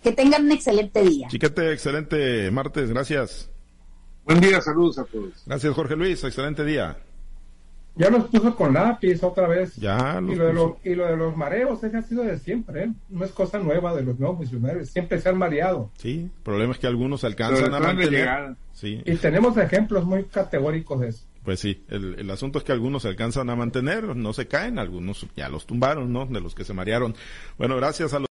Que 0.03 0.12
tengan 0.12 0.44
un 0.44 0.53
excelente 0.53 1.03
día. 1.03 1.29
Chiquete, 1.29 1.72
excelente 1.72 2.51
martes. 2.51 2.88
Gracias. 2.90 3.51
Buen 4.24 4.40
día, 4.40 4.61
saludos 4.62 4.98
a 4.98 5.05
todos. 5.05 5.42
Gracias, 5.44 5.74
Jorge 5.74 5.96
Luis. 5.96 6.24
Excelente 6.24 6.64
día. 6.64 6.96
Ya 7.98 8.11
los 8.11 8.26
puso 8.26 8.54
con 8.54 8.72
lápiz 8.72 9.22
otra 9.24 9.48
vez. 9.48 9.74
Ya 9.76 10.20
y, 10.22 10.34
lo 10.34 10.46
de 10.46 10.90
y 10.90 10.94
lo 10.94 11.06
de 11.06 11.16
los 11.16 11.37
mareos, 11.37 11.82
ese 11.82 11.96
ha 11.96 12.02
sido 12.02 12.22
de 12.22 12.38
siempre, 12.38 12.84
¿eh? 12.84 12.92
No 13.08 13.24
es 13.24 13.32
cosa 13.32 13.58
nueva 13.58 13.94
de 13.94 14.02
los 14.02 14.18
nuevos 14.18 14.38
funcionarios. 14.38 14.88
Siempre 14.88 15.20
se 15.20 15.28
han 15.28 15.37
mareado. 15.37 15.90
Sí, 15.98 16.30
el 16.34 16.42
problema 16.42 16.72
es 16.72 16.78
que 16.78 16.87
algunos 16.87 17.24
alcanzan 17.24 17.74
a 17.74 17.80
mantener. 17.80 18.54
Sí. 18.72 19.02
Y 19.04 19.16
tenemos 19.16 19.56
ejemplos 19.56 20.04
muy 20.04 20.24
categóricos 20.24 21.00
de 21.00 21.08
eso. 21.08 21.24
Pues 21.48 21.61
sí, 21.61 21.82
el, 21.88 22.16
el, 22.18 22.30
asunto 22.30 22.58
es 22.58 22.64
que 22.64 22.72
algunos 22.72 23.02
se 23.02 23.08
alcanzan 23.08 23.48
a 23.48 23.56
mantener, 23.56 24.14
no 24.14 24.32
se 24.34 24.46
caen, 24.46 24.78
algunos 24.78 25.26
ya 25.34 25.48
los 25.48 25.66
tumbaron, 25.66 26.12
¿no? 26.12 26.26
De 26.26 26.40
los 26.40 26.54
que 26.54 26.62
se 26.62 26.74
marearon. 26.74 27.14
Bueno, 27.56 27.74
gracias 27.76 28.12
a 28.12 28.18
los 28.18 28.26